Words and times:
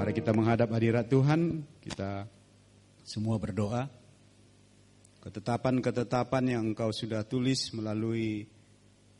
Mari 0.00 0.16
kita 0.16 0.32
menghadap 0.32 0.72
hadirat 0.72 1.12
Tuhan, 1.12 1.60
kita 1.84 2.24
semua 3.04 3.36
berdoa. 3.36 3.84
Ketetapan-ketetapan 5.20 6.56
yang 6.56 6.72
engkau 6.72 6.88
sudah 6.88 7.20
tulis 7.28 7.68
melalui 7.76 8.48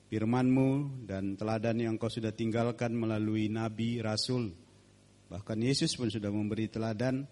firman-Mu 0.09 1.05
dan 1.05 1.37
teladan 1.37 1.85
yang 1.85 2.01
engkau 2.01 2.09
sudah 2.09 2.33
tinggalkan 2.33 2.97
melalui 2.97 3.53
nabi, 3.53 4.01
rasul. 4.01 4.57
Bahkan 5.29 5.61
Yesus 5.61 6.01
pun 6.01 6.09
sudah 6.09 6.33
memberi 6.33 6.73
teladan, 6.73 7.29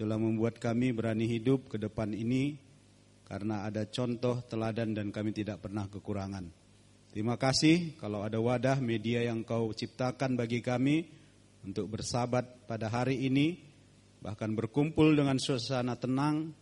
telah 0.00 0.16
membuat 0.16 0.56
kami 0.56 0.96
berani 0.96 1.28
hidup 1.28 1.68
ke 1.68 1.76
depan 1.76 2.16
ini 2.16 2.56
karena 3.28 3.68
ada 3.68 3.84
contoh 3.92 4.40
teladan 4.48 4.96
dan 4.96 5.12
kami 5.12 5.36
tidak 5.36 5.60
pernah 5.60 5.84
kekurangan. 5.84 6.48
Terima 7.12 7.36
kasih 7.36 8.00
kalau 8.00 8.24
ada 8.24 8.40
wadah 8.40 8.80
media 8.80 9.20
yang 9.20 9.44
kau 9.44 9.68
ciptakan 9.68 10.40
bagi 10.40 10.64
kami 10.64 11.23
untuk 11.64 11.88
bersahabat 11.88 12.68
pada 12.68 12.92
hari 12.92 13.24
ini, 13.24 13.56
bahkan 14.20 14.52
berkumpul 14.52 15.16
dengan 15.16 15.40
suasana 15.40 15.96
tenang 15.96 16.52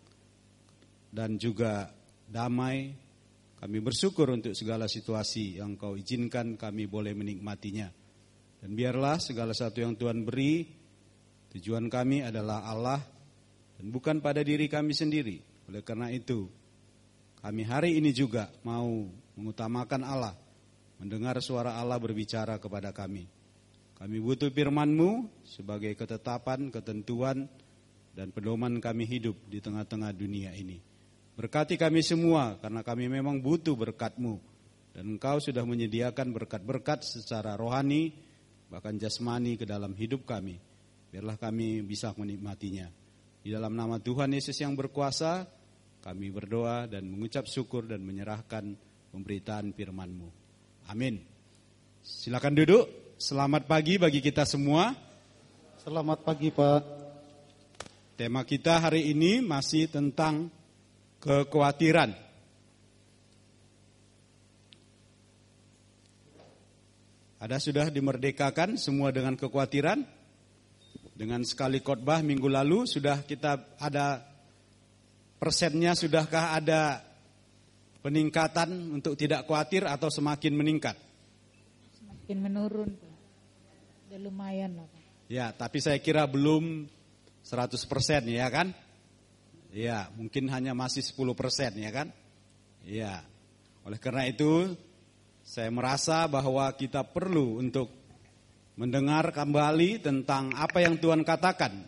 dan 1.10 1.36
juga 1.36 1.90
damai. 2.30 2.94
Kami 3.62 3.78
bersyukur 3.78 4.26
untuk 4.34 4.58
segala 4.58 4.90
situasi 4.90 5.62
yang 5.62 5.78
kau 5.78 5.94
izinkan 5.94 6.58
kami 6.58 6.90
boleh 6.90 7.14
menikmatinya. 7.14 7.86
Dan 8.58 8.74
biarlah 8.74 9.22
segala 9.22 9.54
satu 9.54 9.82
yang 9.82 9.94
Tuhan 9.94 10.26
beri, 10.26 10.66
tujuan 11.54 11.86
kami 11.86 12.26
adalah 12.26 12.66
Allah 12.66 12.98
dan 13.78 13.90
bukan 13.90 14.18
pada 14.18 14.42
diri 14.42 14.66
kami 14.66 14.94
sendiri. 14.94 15.42
Oleh 15.70 15.82
karena 15.86 16.10
itu, 16.10 16.50
kami 17.38 17.62
hari 17.66 17.98
ini 17.98 18.10
juga 18.10 18.50
mau 18.66 18.86
mengutamakan 19.38 20.02
Allah, 20.06 20.34
mendengar 20.98 21.38
suara 21.38 21.78
Allah 21.78 21.98
berbicara 21.98 22.58
kepada 22.58 22.90
kami. 22.90 23.41
Kami 24.02 24.18
butuh 24.18 24.50
firman-Mu 24.50 25.30
sebagai 25.46 25.94
ketetapan, 25.94 26.74
ketentuan, 26.74 27.46
dan 28.18 28.34
pedoman 28.34 28.82
kami 28.82 29.06
hidup 29.06 29.38
di 29.46 29.62
tengah-tengah 29.62 30.10
dunia 30.10 30.50
ini. 30.58 30.82
Berkati 31.38 31.78
kami 31.78 32.02
semua 32.02 32.58
karena 32.58 32.82
kami 32.82 33.06
memang 33.06 33.38
butuh 33.38 33.78
berkat-Mu. 33.78 34.42
Dan 34.90 35.14
Engkau 35.14 35.38
sudah 35.38 35.62
menyediakan 35.62 36.34
berkat-berkat 36.34 37.06
secara 37.06 37.54
rohani, 37.54 38.10
bahkan 38.66 38.98
jasmani 38.98 39.54
ke 39.54 39.70
dalam 39.70 39.94
hidup 39.94 40.26
kami. 40.26 40.58
Biarlah 41.14 41.38
kami 41.38 41.86
bisa 41.86 42.10
menikmatinya. 42.18 42.90
Di 43.38 43.54
dalam 43.54 43.78
nama 43.78 44.02
Tuhan 44.02 44.34
Yesus 44.34 44.58
yang 44.58 44.74
berkuasa, 44.74 45.46
kami 46.02 46.34
berdoa 46.34 46.90
dan 46.90 47.06
mengucap 47.06 47.46
syukur 47.46 47.86
dan 47.86 48.02
menyerahkan 48.02 48.74
pemberitaan 49.14 49.70
firman-Mu. 49.70 50.26
Amin. 50.90 51.22
Silakan 52.02 52.58
duduk. 52.58 53.01
Selamat 53.22 53.70
pagi 53.70 54.02
bagi 54.02 54.18
kita 54.18 54.42
semua. 54.42 54.98
Selamat 55.78 56.26
pagi 56.26 56.50
Pak. 56.50 56.82
Tema 58.18 58.42
kita 58.42 58.82
hari 58.82 59.14
ini 59.14 59.38
masih 59.38 59.86
tentang 59.86 60.50
kekhawatiran. 61.22 62.18
Ada 67.38 67.62
sudah 67.62 67.94
dimerdekakan 67.94 68.74
semua 68.74 69.14
dengan 69.14 69.38
kekhawatiran? 69.38 70.02
Dengan 71.14 71.46
sekali 71.46 71.78
khotbah 71.78 72.26
minggu 72.26 72.50
lalu 72.50 72.90
sudah 72.90 73.22
kita 73.22 73.78
ada 73.78 74.18
persennya 75.38 75.94
sudahkah 75.94 76.58
ada 76.58 77.06
peningkatan 78.02 78.98
untuk 78.98 79.14
tidak 79.14 79.46
khawatir 79.46 79.86
atau 79.86 80.10
semakin 80.10 80.58
meningkat? 80.58 80.98
Semakin 82.02 82.38
menurun. 82.42 83.11
Ya 84.12 84.20
lumayan 84.20 84.76
lah 84.76 84.88
Ya, 85.32 85.48
tapi 85.56 85.80
saya 85.80 85.96
kira 85.96 86.28
belum 86.28 86.84
100% 87.40 88.28
ya 88.28 88.44
kan? 88.52 88.76
Ya, 89.72 90.12
mungkin 90.12 90.52
hanya 90.52 90.76
masih 90.76 91.00
10% 91.00 91.80
ya 91.80 91.88
kan? 91.88 92.12
Ya. 92.84 93.24
Oleh 93.88 93.96
karena 93.96 94.28
itu 94.28 94.76
saya 95.40 95.72
merasa 95.72 96.28
bahwa 96.28 96.68
kita 96.76 97.00
perlu 97.08 97.56
untuk 97.64 97.88
mendengar 98.76 99.32
kembali 99.32 100.04
tentang 100.04 100.52
apa 100.60 100.84
yang 100.84 101.00
Tuhan 101.00 101.24
katakan, 101.24 101.80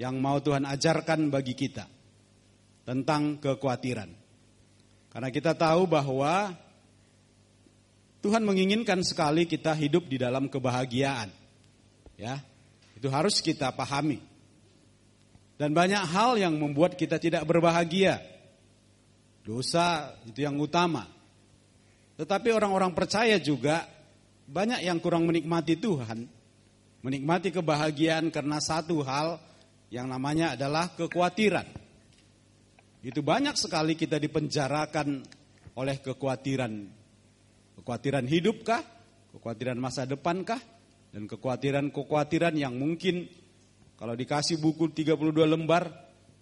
yang 0.00 0.16
mau 0.16 0.40
Tuhan 0.40 0.64
ajarkan 0.64 1.28
bagi 1.28 1.52
kita 1.52 1.84
tentang 2.88 3.36
kekhawatiran. 3.44 4.08
Karena 5.12 5.28
kita 5.28 5.52
tahu 5.52 5.84
bahwa 5.84 6.56
Tuhan 8.24 8.40
menginginkan 8.40 9.04
sekali 9.04 9.44
kita 9.44 9.76
hidup 9.76 10.08
di 10.08 10.16
dalam 10.16 10.48
kebahagiaan. 10.48 11.47
Ya, 12.18 12.42
itu 12.98 13.06
harus 13.06 13.38
kita 13.38 13.70
pahami. 13.70 14.18
Dan 15.54 15.70
banyak 15.70 16.02
hal 16.02 16.34
yang 16.38 16.58
membuat 16.58 16.98
kita 16.98 17.18
tidak 17.22 17.46
berbahagia. 17.46 18.18
Dosa 19.46 20.18
itu 20.26 20.42
yang 20.42 20.58
utama. 20.58 21.06
Tetapi 22.18 22.50
orang-orang 22.50 22.90
percaya 22.94 23.38
juga 23.38 23.86
banyak 24.50 24.82
yang 24.82 24.98
kurang 24.98 25.30
menikmati 25.30 25.78
Tuhan. 25.78 26.26
Menikmati 27.06 27.54
kebahagiaan 27.54 28.34
karena 28.34 28.58
satu 28.58 29.02
hal 29.06 29.38
yang 29.90 30.10
namanya 30.10 30.58
adalah 30.58 30.90
kekhawatiran. 30.94 31.66
Itu 33.02 33.22
banyak 33.22 33.54
sekali 33.54 33.94
kita 33.94 34.18
dipenjarakan 34.18 35.22
oleh 35.78 35.96
kekhawatiran. 36.02 36.72
Kekhawatiran 37.78 38.26
hidupkah? 38.26 38.82
Kekhawatiran 39.34 39.78
masa 39.78 40.02
depankah? 40.02 40.58
Dan 41.18 41.26
kekhawatiran-kekhawatiran 41.26 42.54
yang 42.54 42.78
mungkin 42.78 43.26
kalau 43.98 44.14
dikasih 44.14 44.62
buku 44.62 44.94
32 44.94 45.18
lembar 45.50 45.90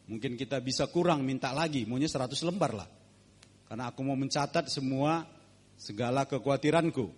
mungkin 0.04 0.36
kita 0.36 0.60
bisa 0.60 0.84
kurang 0.92 1.24
minta 1.24 1.48
lagi. 1.56 1.88
Maunya 1.88 2.04
100 2.04 2.36
lembar 2.44 2.84
lah. 2.84 2.88
Karena 3.72 3.88
aku 3.88 4.04
mau 4.04 4.20
mencatat 4.20 4.68
semua 4.68 5.24
segala 5.80 6.28
kekhawatiranku. 6.28 7.08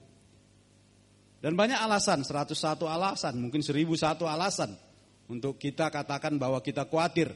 Dan 1.42 1.58
banyak 1.58 1.82
alasan 1.82 2.22
101 2.22 2.54
alasan 2.86 3.34
mungkin 3.34 3.58
1001 3.58 4.06
alasan 4.22 4.78
untuk 5.26 5.58
kita 5.58 5.90
katakan 5.90 6.38
bahwa 6.38 6.62
kita 6.62 6.86
khawatir. 6.86 7.34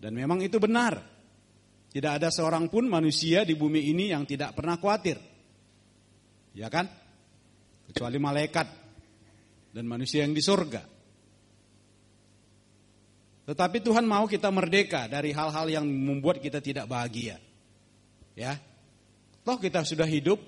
Dan 0.00 0.16
memang 0.16 0.40
itu 0.40 0.56
benar. 0.56 0.96
Tidak 1.92 2.08
ada 2.08 2.32
seorang 2.32 2.72
pun 2.72 2.88
manusia 2.88 3.44
di 3.44 3.52
bumi 3.52 3.84
ini 3.92 4.16
yang 4.16 4.24
tidak 4.24 4.56
pernah 4.56 4.80
khawatir. 4.80 5.20
Ya 6.56 6.72
kan? 6.72 6.88
Kecuali 7.84 8.16
malaikat 8.16 8.79
dan 9.70 9.84
manusia 9.86 10.26
yang 10.26 10.34
di 10.34 10.42
surga. 10.42 10.82
Tetapi 13.50 13.82
Tuhan 13.82 14.06
mau 14.06 14.30
kita 14.30 14.46
merdeka 14.54 15.10
dari 15.10 15.34
hal-hal 15.34 15.66
yang 15.66 15.86
membuat 15.86 16.38
kita 16.38 16.62
tidak 16.62 16.86
bahagia. 16.86 17.42
Ya. 18.38 18.58
Toh 19.42 19.58
kita 19.58 19.82
sudah 19.82 20.06
hidup 20.06 20.38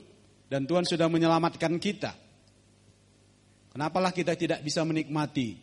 dan 0.47 0.69
Tuhan 0.69 0.87
sudah 0.87 1.11
menyelamatkan 1.11 1.81
kita. 1.83 2.15
Kenapalah 3.73 4.13
kita 4.13 4.37
tidak 4.37 4.61
bisa 4.61 4.85
menikmati 4.85 5.57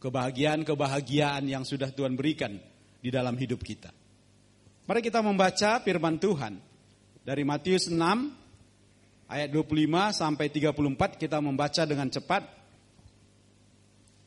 kebahagiaan-kebahagiaan 0.00 1.44
yang 1.46 1.62
sudah 1.62 1.92
Tuhan 1.92 2.16
berikan 2.16 2.56
di 2.98 3.12
dalam 3.12 3.36
hidup 3.36 3.60
kita. 3.60 3.92
Mari 4.86 5.02
kita 5.02 5.20
membaca 5.20 5.82
firman 5.82 6.16
Tuhan 6.16 6.56
dari 7.26 7.42
Matius 7.42 7.90
6 7.92 7.98
ayat 9.26 9.50
25 9.50 10.14
sampai 10.14 10.46
34 10.48 11.18
kita 11.18 11.38
membaca 11.42 11.82
dengan 11.82 12.06
cepat. 12.06 12.42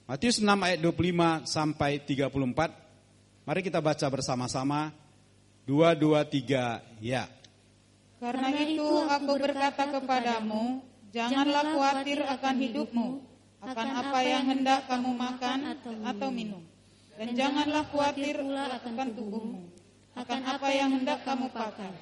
Matius 0.09 0.41
6 0.41 0.49
ayat 0.57 0.81
25 0.81 1.45
sampai 1.45 2.01
34. 2.01 3.45
Mari 3.45 3.61
kita 3.61 3.77
baca 3.77 4.09
bersama-sama. 4.09 4.89
2, 5.69 5.93
2, 6.01 6.25
3, 6.25 6.81
ya. 6.97 7.29
Karena 8.17 8.49
itu 8.57 8.89
aku 9.05 9.37
berkata 9.37 9.85
kepadamu, 9.85 10.81
janganlah 11.13 11.61
khawatir 11.61 12.25
akan 12.25 12.55
hidupmu, 12.57 13.07
akan 13.61 13.87
apa 14.01 14.19
yang 14.25 14.49
hendak 14.49 14.89
kamu 14.89 15.13
makan 15.13 15.77
atau 16.01 16.33
minum. 16.33 16.65
Dan 17.13 17.37
janganlah 17.37 17.85
khawatir 17.93 18.41
akan 18.41 19.13
tubuhmu, 19.13 19.61
akan 20.17 20.41
apa 20.41 20.73
yang 20.73 20.89
hendak 20.89 21.21
kamu 21.21 21.53
pakai. 21.53 21.93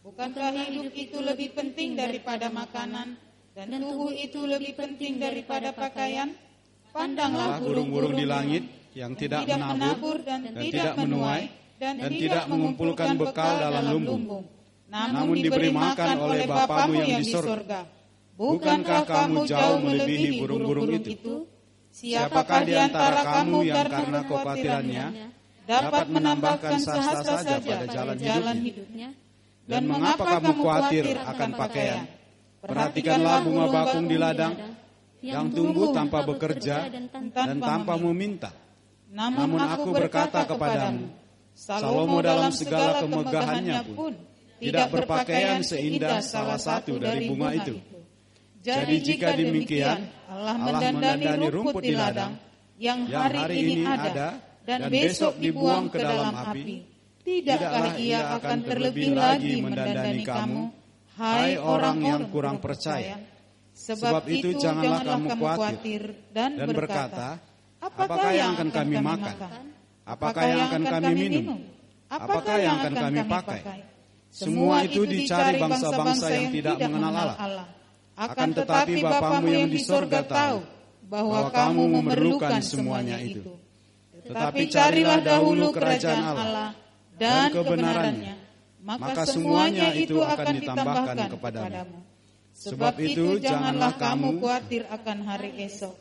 Bukankah 0.00 0.56
hidup 0.72 0.88
itu 0.96 1.20
lebih 1.20 1.52
penting 1.52 2.00
daripada 2.00 2.48
makanan, 2.48 3.12
dan 3.52 3.68
tubuh 3.76 4.08
itu 4.08 4.40
lebih 4.40 4.72
penting 4.72 5.20
daripada 5.20 5.76
pakaian? 5.76 6.32
Pandanglah 6.92 7.56
burung-burung 7.64 8.12
di 8.12 8.28
langit 8.28 8.64
yang 8.92 9.16
tidak 9.16 9.48
menabur 9.48 10.20
dan 10.20 10.44
tidak 10.52 10.94
menuai 11.00 11.42
dan 11.80 11.96
tidak 12.12 12.44
mengumpulkan 12.52 13.16
bekal 13.16 13.52
dalam 13.56 13.84
lumbung. 13.96 14.44
Namun 14.92 15.36
diberi 15.40 15.72
makan 15.72 16.20
oleh 16.20 16.44
Bapamu 16.44 17.00
yang 17.00 17.24
di 17.24 17.32
sorga. 17.32 17.88
Bukankah 18.36 19.02
kamu 19.08 19.48
jauh 19.48 19.78
melebihi 19.80 20.28
burung-burung 20.44 21.00
itu? 21.00 21.48
Siapakah 21.92 22.60
di 22.64 22.74
antara 22.76 23.20
kamu 23.24 23.58
yang 23.68 23.84
karena 23.88 24.20
kekhawatirannya 24.24 25.06
dapat 25.68 26.06
menambahkan 26.08 26.76
sehasta 26.80 27.36
saja 27.40 27.56
pada 27.88 28.16
jalan 28.16 28.56
hidupnya? 28.60 29.08
Dan 29.64 29.88
mengapa 29.88 30.24
kamu 30.40 30.50
khawatir 30.60 31.04
akan 31.16 31.50
pakaian? 31.56 32.04
Perhatikanlah 32.60 33.36
bunga 33.44 33.66
bakung 33.72 34.06
di 34.08 34.16
ladang 34.20 34.81
yang 35.22 35.48
tumbuh 35.54 35.94
tanpa 35.94 36.26
bekerja 36.26 36.90
dan 37.30 37.56
tanpa 37.62 37.94
meminta. 37.96 38.50
Namun 39.12 39.60
aku 39.62 39.94
berkata 39.94 40.42
kepadamu, 40.44 41.08
Salomo 41.52 42.18
dalam 42.24 42.50
segala 42.50 43.04
kemegahannya 43.04 43.78
pun 43.92 44.12
tidak 44.58 44.86
berpakaian 44.90 45.60
seindah 45.60 46.24
salah 46.24 46.58
satu 46.58 46.96
dari 46.98 47.28
bunga 47.30 47.54
itu. 47.54 47.76
Jadi 48.62 48.96
jika 49.02 49.34
demikian, 49.34 50.06
Allah 50.30 50.54
mendandani 50.58 51.46
rumput 51.50 51.82
di 51.82 51.94
ladang 51.98 52.38
yang 52.78 53.06
hari 53.10 53.58
ini 53.58 53.84
ada 53.86 54.38
dan 54.62 54.86
besok 54.90 55.38
dibuang 55.38 55.90
ke 55.90 55.98
dalam 55.98 56.30
api. 56.34 56.88
Tidakkah 57.22 57.98
ia 58.02 58.34
akan 58.38 58.58
terlebih 58.66 59.14
lagi 59.14 59.62
mendandani 59.62 60.26
kamu, 60.26 60.62
hai 61.14 61.54
orang 61.54 61.98
yang 62.02 62.22
kurang 62.34 62.58
percaya? 62.58 63.31
Sebab 63.72 64.22
itu 64.28 64.52
janganlah 64.60 65.00
kamu 65.00 65.28
khawatir 65.40 66.02
dan 66.30 66.54
berkata, 66.70 67.40
apakah 67.80 68.30
yang 68.36 68.52
akan 68.54 68.68
kami 68.68 68.96
makan? 69.00 69.36
Apakah 70.04 70.44
yang 70.44 70.60
akan 70.68 70.82
kami 70.86 71.12
minum? 71.16 71.58
Apakah 72.12 72.56
yang 72.60 72.74
akan 72.84 72.94
kami 72.94 73.20
pakai? 73.24 73.60
Semua 74.32 74.84
itu 74.84 75.04
dicari 75.08 75.56
bangsa-bangsa 75.60 76.26
yang 76.32 76.48
tidak 76.52 76.76
mengenal 76.84 77.36
Allah. 77.36 77.68
Akan 78.12 78.52
tetapi 78.52 79.00
Bapamu 79.00 79.48
yang 79.48 79.68
di 79.72 79.80
sorga 79.80 80.20
tahu 80.24 80.60
bahwa 81.08 81.48
kamu 81.48 81.82
memerlukan 82.00 82.60
semuanya 82.60 83.16
itu. 83.20 83.44
Tetapi 84.22 84.62
carilah 84.68 85.18
dahulu 85.24 85.72
kerajaan 85.72 86.22
Allah 86.22 86.70
dan 87.16 87.50
kebenarannya, 87.50 88.34
maka 88.84 89.24
semuanya 89.26 89.96
itu 89.96 90.20
akan 90.20 90.46
ditambahkan 90.60 91.16
kepadamu. 91.36 92.11
Sebab 92.52 92.94
itu 93.02 93.40
janganlah 93.42 93.98
kamu 93.98 94.38
khawatir 94.38 94.86
akan 94.86 95.18
hari 95.26 95.50
esok, 95.66 95.96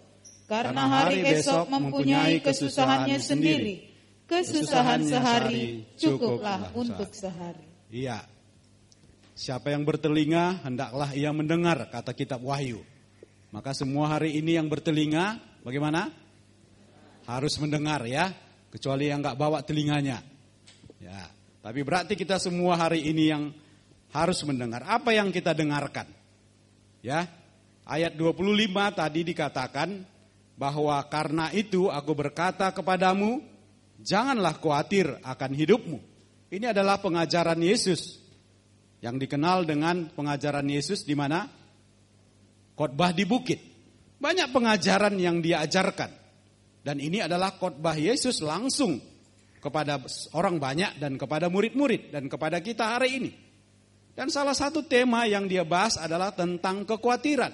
karena 0.46 0.84
hari 0.88 1.26
esok 1.26 1.66
mempunyai 1.72 2.44
kesusahannya 2.44 3.18
sendiri. 3.18 3.90
Kesusahan 4.32 5.04
sehari 5.04 5.84
cukuplah 6.00 6.72
untuk 6.72 7.12
sehari. 7.12 7.68
Iya. 7.92 8.24
Siapa 9.36 9.74
yang 9.74 9.84
bertelinga 9.84 10.64
hendaklah 10.64 11.12
ia 11.12 11.34
mendengar 11.36 11.90
kata 11.92 12.16
kitab 12.16 12.40
Wahyu. 12.40 12.80
Maka 13.52 13.76
semua 13.76 14.16
hari 14.16 14.40
ini 14.40 14.56
yang 14.56 14.72
bertelinga 14.72 15.36
bagaimana? 15.68 16.08
Harus 17.28 17.60
mendengar 17.60 18.08
ya, 18.08 18.32
kecuali 18.72 19.12
yang 19.12 19.20
nggak 19.20 19.36
bawa 19.36 19.60
telinganya. 19.68 20.24
Ya, 21.02 21.28
tapi 21.60 21.84
berarti 21.84 22.16
kita 22.16 22.40
semua 22.40 22.80
hari 22.80 23.04
ini 23.04 23.24
yang 23.28 23.44
harus 24.16 24.40
mendengar. 24.48 24.86
Apa 24.88 25.12
yang 25.12 25.34
kita 25.34 25.52
dengarkan? 25.52 26.21
Ya, 27.02 27.26
ayat 27.86 28.14
25 28.14 28.70
tadi 28.94 29.22
dikatakan 29.26 30.06
bahwa 30.54 31.02
karena 31.10 31.50
itu 31.50 31.90
aku 31.90 32.14
berkata 32.14 32.70
kepadamu, 32.70 33.42
janganlah 33.98 34.54
khawatir 34.62 35.18
akan 35.26 35.52
hidupmu. 35.58 35.98
Ini 36.54 36.70
adalah 36.70 37.02
pengajaran 37.02 37.58
Yesus 37.58 38.22
yang 39.02 39.18
dikenal 39.18 39.66
dengan 39.66 40.14
pengajaran 40.14 40.70
Yesus 40.70 41.02
di 41.02 41.18
mana 41.18 41.50
khotbah 42.78 43.10
di 43.18 43.26
bukit. 43.26 43.60
Banyak 44.22 44.54
pengajaran 44.54 45.18
yang 45.18 45.42
dia 45.42 45.66
ajarkan. 45.66 46.14
Dan 46.82 47.02
ini 47.02 47.22
adalah 47.22 47.58
khotbah 47.58 47.98
Yesus 47.98 48.46
langsung 48.46 49.02
kepada 49.62 50.02
orang 50.34 50.58
banyak 50.58 50.98
dan 50.98 51.18
kepada 51.18 51.50
murid-murid 51.50 52.14
dan 52.14 52.30
kepada 52.30 52.62
kita 52.62 52.98
hari 52.98 53.22
ini. 53.22 53.32
Dan 54.12 54.28
salah 54.28 54.56
satu 54.56 54.84
tema 54.84 55.24
yang 55.24 55.48
dia 55.48 55.64
bahas 55.64 55.96
adalah 55.96 56.36
tentang 56.36 56.84
kekhawatiran. 56.84 57.54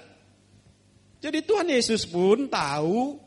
Jadi 1.18 1.38
Tuhan 1.42 1.70
Yesus 1.70 2.06
pun 2.06 2.46
tahu 2.50 3.18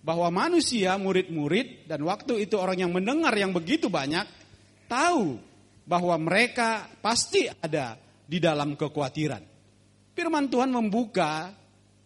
bahwa 0.00 0.28
manusia, 0.32 0.96
murid-murid 0.96 1.84
dan 1.88 2.00
waktu 2.04 2.48
itu 2.48 2.56
orang 2.56 2.88
yang 2.88 2.92
mendengar 2.92 3.32
yang 3.36 3.52
begitu 3.52 3.92
banyak 3.92 4.24
tahu 4.88 5.36
bahwa 5.84 6.16
mereka 6.16 6.88
pasti 7.04 7.48
ada 7.48 8.00
di 8.24 8.40
dalam 8.40 8.76
kekhawatiran. 8.76 9.42
Firman 10.16 10.48
Tuhan 10.48 10.72
membuka 10.72 11.52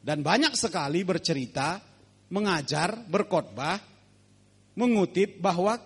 dan 0.05 0.21
banyak 0.21 0.53
sekali 0.59 1.01
bercerita, 1.07 1.81
mengajar, 2.29 2.99
berkhotbah, 3.09 3.81
mengutip 4.77 5.39
bahwa 5.39 5.79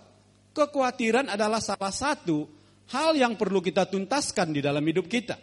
kekhawatiran 0.56 1.31
adalah 1.31 1.62
salah 1.62 1.93
satu 1.93 2.57
hal 2.93 3.17
yang 3.17 3.37
perlu 3.37 3.61
kita 3.61 3.88
tuntaskan 3.88 4.52
di 4.52 4.61
dalam 4.61 4.85
hidup 4.85 5.08
kita. 5.08 5.37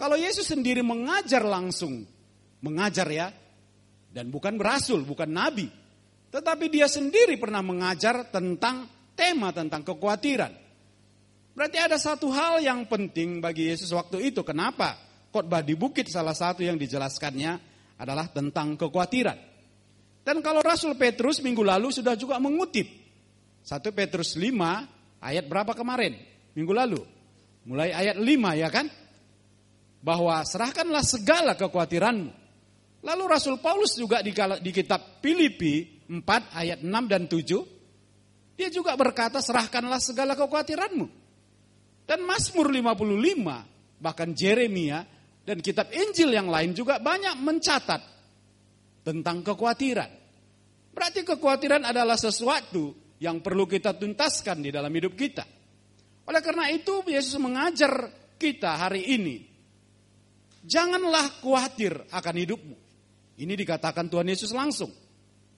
Kalau 0.00 0.16
Yesus 0.16 0.48
sendiri 0.48 0.80
mengajar 0.80 1.44
langsung, 1.44 2.08
mengajar 2.64 3.08
ya, 3.12 3.28
dan 4.10 4.32
bukan 4.32 4.56
berasul, 4.56 5.04
bukan 5.04 5.28
nabi, 5.28 5.68
tetapi 6.32 6.72
dia 6.72 6.88
sendiri 6.88 7.36
pernah 7.36 7.60
mengajar 7.60 8.28
tentang 8.32 8.88
tema 9.12 9.52
tentang 9.52 9.84
kekhawatiran. 9.84 10.52
Berarti 11.52 11.76
ada 11.76 12.00
satu 12.00 12.32
hal 12.32 12.64
yang 12.64 12.88
penting 12.88 13.44
bagi 13.44 13.68
Yesus 13.68 13.92
waktu 13.92 14.32
itu. 14.32 14.40
Kenapa? 14.40 15.10
khotbah 15.30 15.62
di 15.62 15.78
bukit 15.78 16.10
salah 16.10 16.34
satu 16.34 16.66
yang 16.66 16.74
dijelaskannya 16.74 17.52
adalah 18.02 18.26
tentang 18.28 18.74
kekhawatiran. 18.74 19.38
Dan 20.20 20.42
kalau 20.44 20.60
Rasul 20.60 20.98
Petrus 20.98 21.40
minggu 21.40 21.64
lalu 21.64 21.94
sudah 21.94 22.18
juga 22.18 22.36
mengutip 22.36 22.86
1 23.64 23.80
Petrus 23.94 24.36
5 24.36 24.99
ayat 25.20 25.46
berapa 25.46 25.72
kemarin? 25.76 26.16
Minggu 26.56 26.72
lalu. 26.74 27.00
Mulai 27.68 27.92
ayat 27.92 28.16
5 28.16 28.26
ya 28.60 28.68
kan? 28.72 28.88
Bahwa 30.00 30.40
serahkanlah 30.42 31.04
segala 31.04 31.52
kekhawatiranmu. 31.54 32.32
Lalu 33.00 33.22
Rasul 33.28 33.56
Paulus 33.60 33.96
juga 33.96 34.20
di, 34.20 34.32
di 34.34 34.70
kitab 34.72 35.20
Filipi 35.24 36.04
4 36.08 36.20
ayat 36.56 36.78
6 36.84 37.12
dan 37.12 37.24
7 37.28 37.80
dia 38.60 38.68
juga 38.68 38.92
berkata 38.92 39.40
serahkanlah 39.40 39.96
segala 40.04 40.36
kekhawatiranmu. 40.36 41.08
Dan 42.04 42.28
Mazmur 42.28 42.68
55 42.68 44.04
bahkan 44.04 44.36
Jeremia 44.36 45.00
dan 45.48 45.64
kitab 45.64 45.88
Injil 45.88 46.36
yang 46.36 46.52
lain 46.52 46.76
juga 46.76 47.00
banyak 47.00 47.40
mencatat 47.40 48.02
tentang 49.00 49.40
kekhawatiran. 49.40 50.12
Berarti 50.92 51.24
kekhawatiran 51.24 51.88
adalah 51.88 52.20
sesuatu 52.20 52.92
yang 53.20 53.44
perlu 53.44 53.68
kita 53.68 53.94
tuntaskan 54.00 54.64
di 54.64 54.72
dalam 54.72 54.88
hidup 54.90 55.12
kita. 55.12 55.44
Oleh 56.26 56.40
karena 56.40 56.72
itu 56.72 57.04
Yesus 57.04 57.36
mengajar 57.36 58.08
kita 58.40 58.80
hari 58.80 59.12
ini. 59.12 59.36
Janganlah 60.64 61.40
khawatir 61.40 61.92
akan 62.08 62.34
hidupmu. 62.40 62.76
Ini 63.40 63.52
dikatakan 63.56 64.08
Tuhan 64.08 64.28
Yesus 64.28 64.52
langsung. 64.52 64.92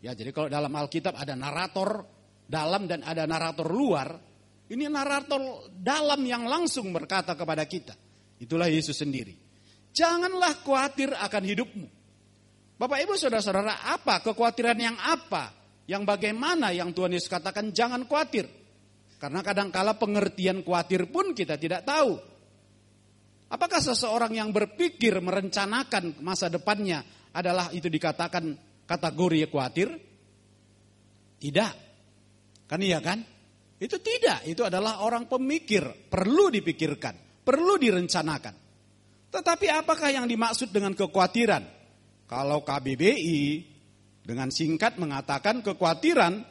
Ya, 0.03 0.14
jadi 0.14 0.35
kalau 0.35 0.50
dalam 0.50 0.70
Alkitab 0.75 1.14
ada 1.14 1.38
narator 1.38 2.02
dalam 2.47 2.90
dan 2.90 3.07
ada 3.07 3.26
narator 3.26 3.71
luar, 3.71 4.19
ini 4.71 4.87
narator 4.90 5.71
dalam 5.71 6.19
yang 6.26 6.47
langsung 6.47 6.90
berkata 6.90 7.38
kepada 7.38 7.62
kita. 7.66 7.95
Itulah 8.42 8.66
Yesus 8.66 8.99
sendiri. 8.99 9.38
Janganlah 9.95 10.62
khawatir 10.66 11.14
akan 11.14 11.42
hidupmu. 11.47 11.87
Bapak 12.81 12.99
Ibu 13.07 13.14
Saudara-saudara, 13.14 13.87
apa 13.95 14.19
kekhawatiran 14.26 14.75
yang 14.75 14.99
apa? 14.99 15.62
Yang 15.92 16.08
bagaimana 16.08 16.72
yang 16.72 16.96
Tuhan 16.96 17.12
Yesus 17.12 17.28
katakan 17.28 17.68
jangan 17.68 18.08
khawatir. 18.08 18.49
Karena 19.20 19.44
kadangkala 19.44 20.00
pengertian 20.00 20.64
khawatir 20.64 21.12
pun 21.12 21.37
kita 21.37 21.61
tidak 21.61 21.84
tahu. 21.84 22.16
Apakah 23.52 23.84
seseorang 23.84 24.32
yang 24.32 24.49
berpikir 24.56 25.20
merencanakan 25.20 26.25
masa 26.25 26.49
depannya 26.49 27.04
adalah 27.37 27.68
itu 27.76 27.92
dikatakan 27.92 28.56
kategori 28.88 29.52
khawatir? 29.52 29.92
Tidak. 31.37 31.72
Kan 32.64 32.80
iya 32.80 33.04
kan? 33.04 33.20
Itu 33.76 34.00
tidak, 34.00 34.49
itu 34.49 34.64
adalah 34.64 35.04
orang 35.04 35.28
pemikir, 35.28 36.08
perlu 36.08 36.49
dipikirkan, 36.49 37.44
perlu 37.44 37.76
direncanakan. 37.76 38.54
Tetapi 39.28 39.66
apakah 39.68 40.08
yang 40.08 40.25
dimaksud 40.25 40.72
dengan 40.72 40.96
kekhawatiran? 40.96 41.61
Kalau 42.25 42.64
KBBI 42.64 43.72
dengan 44.23 44.49
singkat 44.49 44.99
mengatakan 44.99 45.61
kekhawatiran 45.61 46.43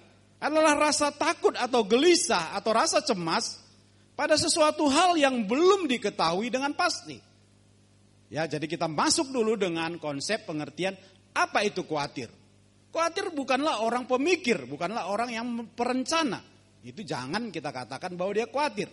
adalah 0.41 0.75
rasa 0.75 1.13
takut 1.15 1.55
atau 1.55 1.87
gelisah 1.87 2.55
atau 2.57 2.71
rasa 2.75 2.99
cemas 3.03 3.61
pada 4.15 4.35
sesuatu 4.35 4.91
hal 4.91 5.15
yang 5.15 5.47
belum 5.47 5.87
diketahui 5.87 6.51
dengan 6.51 6.75
pasti. 6.75 7.17
Ya, 8.31 8.47
jadi 8.47 8.63
kita 8.63 8.87
masuk 8.87 9.31
dulu 9.31 9.59
dengan 9.59 9.99
konsep 9.99 10.47
pengertian 10.47 10.95
apa 11.35 11.63
itu 11.67 11.83
khawatir. 11.83 12.31
Khawatir 12.91 13.31
bukanlah 13.31 13.83
orang 13.83 14.07
pemikir, 14.07 14.67
bukanlah 14.67 15.07
orang 15.07 15.31
yang 15.31 15.47
perencana. 15.71 16.43
Itu 16.83 17.03
jangan 17.07 17.51
kita 17.51 17.71
katakan 17.71 18.15
bahwa 18.19 18.31
dia 18.35 18.47
khawatir. 18.47 18.87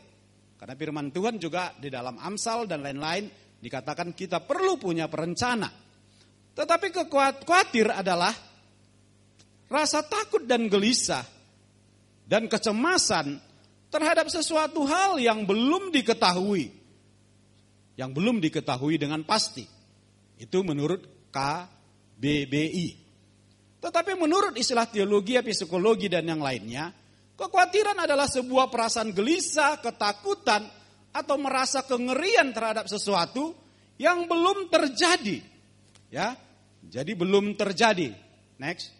Karena 0.58 0.74
firman 0.74 1.14
Tuhan 1.14 1.38
juga 1.38 1.70
di 1.78 1.86
dalam 1.86 2.18
Amsal 2.18 2.66
dan 2.66 2.82
lain-lain 2.82 3.48
Dikatakan 3.58 4.14
kita 4.14 4.38
perlu 4.46 4.78
punya 4.78 5.10
perencana. 5.10 5.66
Tetapi 6.54 6.86
kekhawatir 6.94 7.90
adalah 7.90 8.30
rasa 9.68 10.00
takut 10.02 10.44
dan 10.48 10.66
gelisah 10.66 11.24
dan 12.28 12.44
kecemasan 12.48 13.40
terhadap 13.88 14.28
sesuatu 14.28 14.84
hal 14.84 15.16
yang 15.16 15.48
belum 15.48 15.92
diketahui. 15.92 16.72
Yang 17.96 18.10
belum 18.14 18.36
diketahui 18.38 19.00
dengan 19.00 19.24
pasti. 19.24 19.64
Itu 20.38 20.62
menurut 20.62 21.32
K 21.32 21.38
BBI. 22.18 22.88
Tetapi 23.78 24.12
menurut 24.18 24.54
istilah 24.58 24.90
teologi, 24.90 25.38
psikologi 25.38 26.10
dan 26.10 26.26
yang 26.26 26.42
lainnya, 26.42 26.90
kekhawatiran 27.38 27.98
adalah 28.02 28.26
sebuah 28.26 28.70
perasaan 28.70 29.14
gelisah, 29.14 29.78
ketakutan, 29.78 30.66
atau 31.14 31.36
merasa 31.40 31.82
kengerian 31.86 32.50
terhadap 32.54 32.86
sesuatu 32.90 33.54
yang 33.98 34.26
belum 34.26 34.70
terjadi. 34.70 35.42
Ya. 36.10 36.34
Jadi 36.86 37.12
belum 37.18 37.58
terjadi. 37.58 38.14
Next. 38.58 38.97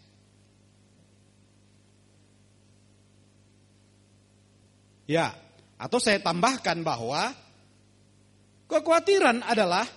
Ya, 5.09 5.33
atau 5.81 5.97
saya 5.97 6.21
tambahkan 6.21 6.85
bahwa 6.85 7.33
kekhawatiran 8.69 9.41
adalah 9.41 9.89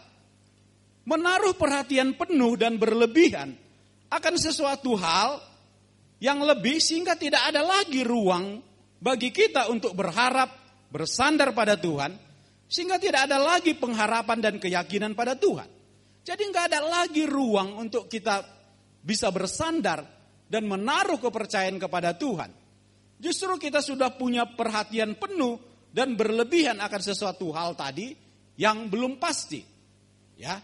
menaruh 1.03 1.51
perhatian 1.59 2.15
penuh 2.15 2.55
dan 2.55 2.79
berlebihan 2.79 3.51
akan 4.07 4.35
sesuatu 4.39 4.95
hal 4.95 5.43
yang 6.23 6.39
lebih 6.39 6.79
sehingga 6.79 7.19
tidak 7.19 7.43
ada 7.43 7.59
lagi 7.59 8.07
ruang 8.07 8.63
bagi 9.01 9.33
kita 9.33 9.67
untuk 9.67 9.97
berharap, 9.97 10.47
bersandar 10.93 11.51
pada 11.51 11.75
Tuhan, 11.75 12.13
sehingga 12.69 13.01
tidak 13.01 13.27
ada 13.27 13.41
lagi 13.41 13.75
pengharapan 13.75 14.39
dan 14.39 14.55
keyakinan 14.61 15.11
pada 15.11 15.35
Tuhan. 15.35 15.67
Jadi 16.21 16.43
nggak 16.53 16.65
ada 16.71 16.79
lagi 16.85 17.25
ruang 17.25 17.81
untuk 17.81 18.05
kita 18.05 18.45
bisa 19.01 19.33
bersandar 19.33 20.05
dan 20.45 20.69
menaruh 20.69 21.17
kepercayaan 21.17 21.81
kepada 21.81 22.13
Tuhan. 22.13 22.60
Justru 23.21 23.53
kita 23.61 23.85
sudah 23.85 24.17
punya 24.17 24.49
perhatian 24.49 25.13
penuh 25.13 25.61
dan 25.93 26.17
berlebihan 26.17 26.81
akan 26.81 27.01
sesuatu 27.05 27.53
hal 27.53 27.77
tadi 27.77 28.17
yang 28.57 28.89
belum 28.89 29.21
pasti. 29.21 29.61
Ya. 30.41 30.57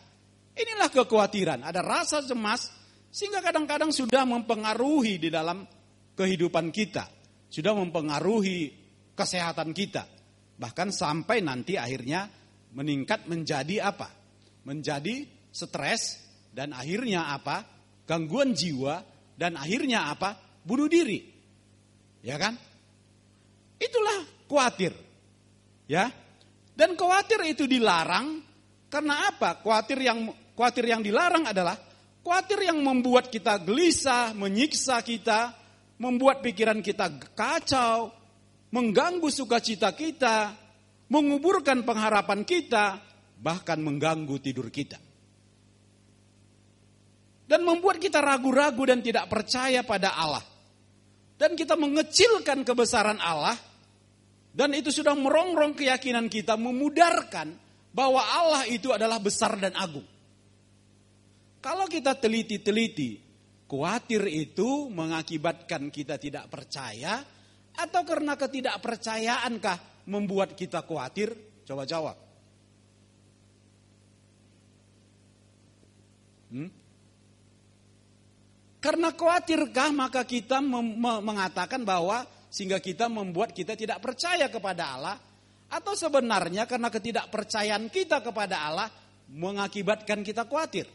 Inilah 0.58 0.90
kekhawatiran, 0.90 1.62
ada 1.62 1.86
rasa 1.86 2.26
cemas 2.26 2.74
sehingga 3.14 3.46
kadang-kadang 3.46 3.94
sudah 3.94 4.26
mempengaruhi 4.26 5.22
di 5.22 5.30
dalam 5.30 5.70
kehidupan 6.18 6.74
kita, 6.74 7.06
sudah 7.46 7.78
mempengaruhi 7.78 8.74
kesehatan 9.14 9.70
kita. 9.70 10.10
Bahkan 10.58 10.90
sampai 10.90 11.46
nanti 11.46 11.78
akhirnya 11.78 12.26
meningkat 12.74 13.30
menjadi 13.30 13.86
apa? 13.86 14.10
Menjadi 14.66 15.30
stres 15.54 16.26
dan 16.50 16.74
akhirnya 16.74 17.30
apa? 17.38 17.62
Gangguan 18.10 18.58
jiwa 18.58 18.98
dan 19.38 19.62
akhirnya 19.62 20.10
apa? 20.10 20.34
Bunuh 20.66 20.90
diri. 20.90 21.37
Ya 22.26 22.36
kan? 22.38 22.58
Itulah 23.78 24.26
khawatir. 24.50 24.94
Ya. 25.86 26.10
Dan 26.78 26.94
khawatir 26.94 27.42
itu 27.46 27.66
dilarang 27.66 28.42
karena 28.88 29.30
apa? 29.34 29.58
Khawatir 29.62 29.98
yang 30.02 30.30
khawatir 30.54 30.86
yang 30.90 31.02
dilarang 31.02 31.50
adalah 31.50 31.78
khawatir 32.22 32.70
yang 32.70 32.80
membuat 32.82 33.30
kita 33.34 33.62
gelisah, 33.62 34.34
menyiksa 34.38 35.02
kita, 35.02 35.54
membuat 35.98 36.46
pikiran 36.46 36.82
kita 36.82 37.34
kacau, 37.34 38.14
mengganggu 38.70 39.30
sukacita 39.32 39.94
kita, 39.94 40.54
menguburkan 41.10 41.82
pengharapan 41.82 42.46
kita, 42.46 43.02
bahkan 43.40 43.82
mengganggu 43.82 44.38
tidur 44.38 44.70
kita. 44.70 45.00
Dan 47.48 47.64
membuat 47.64 48.04
kita 48.04 48.20
ragu-ragu 48.20 48.84
dan 48.84 49.00
tidak 49.00 49.32
percaya 49.32 49.80
pada 49.80 50.20
Allah 50.20 50.57
dan 51.38 51.54
kita 51.54 51.78
mengecilkan 51.78 52.66
kebesaran 52.66 53.22
Allah 53.22 53.56
dan 54.58 54.74
itu 54.74 54.90
sudah 54.90 55.14
merongrong 55.14 55.78
keyakinan 55.78 56.26
kita 56.34 56.58
memudarkan 56.58 57.54
bahwa 57.94 58.22
Allah 58.22 58.66
itu 58.66 58.90
adalah 58.90 59.22
besar 59.22 59.54
dan 59.62 59.78
agung. 59.78 60.06
Kalau 61.62 61.86
kita 61.86 62.18
teliti-teliti, 62.18 63.22
khawatir 63.70 64.26
itu 64.30 64.90
mengakibatkan 64.90 65.94
kita 65.94 66.18
tidak 66.18 66.50
percaya 66.50 67.22
atau 67.78 68.02
karena 68.02 68.34
ketidakpercayaankah 68.34 70.10
membuat 70.10 70.58
kita 70.58 70.82
khawatir? 70.82 71.34
Coba 71.62 71.86
jawab. 71.86 72.18
Hmm? 76.48 76.87
Karena 78.88 79.12
khawatirkah 79.12 79.92
maka 79.92 80.24
kita 80.24 80.64
mengatakan 80.64 81.84
bahwa 81.84 82.24
sehingga 82.48 82.80
kita 82.80 83.12
membuat 83.12 83.52
kita 83.52 83.76
tidak 83.76 84.00
percaya 84.00 84.48
kepada 84.48 84.96
Allah 84.96 85.20
atau 85.68 85.92
sebenarnya 85.92 86.64
karena 86.64 86.88
ketidakpercayaan 86.88 87.92
kita 87.92 88.24
kepada 88.24 88.64
Allah 88.64 88.88
mengakibatkan 89.28 90.24
kita 90.24 90.48
khawatir. 90.48 90.88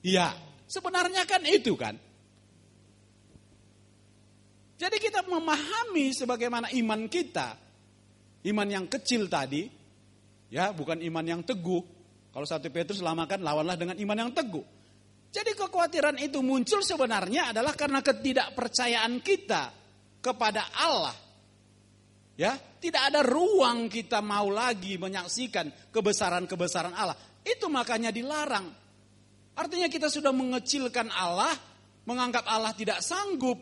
Iya, 0.00 0.32
sebenarnya 0.64 1.28
kan 1.28 1.44
itu 1.44 1.76
kan. 1.76 2.00
Jadi 4.80 4.96
kita 4.96 5.20
memahami 5.28 6.16
sebagaimana 6.16 6.72
iman 6.80 7.04
kita, 7.12 7.60
iman 8.48 8.68
yang 8.72 8.88
kecil 8.88 9.28
tadi, 9.28 9.68
ya 10.48 10.72
bukan 10.72 11.04
iman 11.04 11.22
yang 11.28 11.44
teguh, 11.44 12.01
kalau 12.32 12.48
satu 12.48 12.72
Petrus 12.72 13.04
lamakan 13.04 13.44
lawanlah 13.44 13.76
dengan 13.76 13.96
iman 14.00 14.16
yang 14.26 14.32
teguh. 14.32 14.64
Jadi 15.32 15.56
kekhawatiran 15.56 16.16
itu 16.20 16.40
muncul 16.44 16.84
sebenarnya 16.84 17.52
adalah 17.52 17.72
karena 17.72 18.00
ketidakpercayaan 18.00 19.20
kita 19.20 19.72
kepada 20.20 20.68
Allah. 20.80 21.16
Ya, 22.36 22.56
tidak 22.80 23.12
ada 23.12 23.20
ruang 23.20 23.92
kita 23.92 24.24
mau 24.24 24.48
lagi 24.48 24.96
menyaksikan 24.96 25.92
kebesaran-kebesaran 25.92 26.96
Allah. 26.96 27.16
Itu 27.44 27.68
makanya 27.68 28.08
dilarang. 28.08 28.68
Artinya 29.52 29.88
kita 29.92 30.08
sudah 30.08 30.32
mengecilkan 30.32 31.12
Allah, 31.12 31.52
menganggap 32.08 32.48
Allah 32.48 32.72
tidak 32.72 33.04
sanggup 33.04 33.60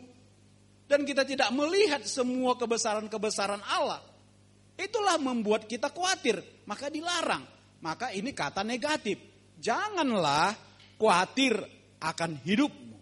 dan 0.87 1.03
kita 1.03 1.27
tidak 1.27 1.51
melihat 1.51 2.03
semua 2.07 2.55
kebesaran-kebesaran 2.55 3.63
Allah. 3.63 3.99
Itulah 4.75 5.19
membuat 5.19 5.67
kita 5.67 5.91
khawatir, 5.91 6.39
maka 6.67 6.87
dilarang. 6.87 7.60
Maka 7.81 8.13
ini 8.13 8.31
kata 8.31 8.61
negatif. 8.61 9.17
Janganlah 9.57 10.53
khawatir 10.97 11.53
akan 12.01 12.31
hidupmu. 12.41 12.97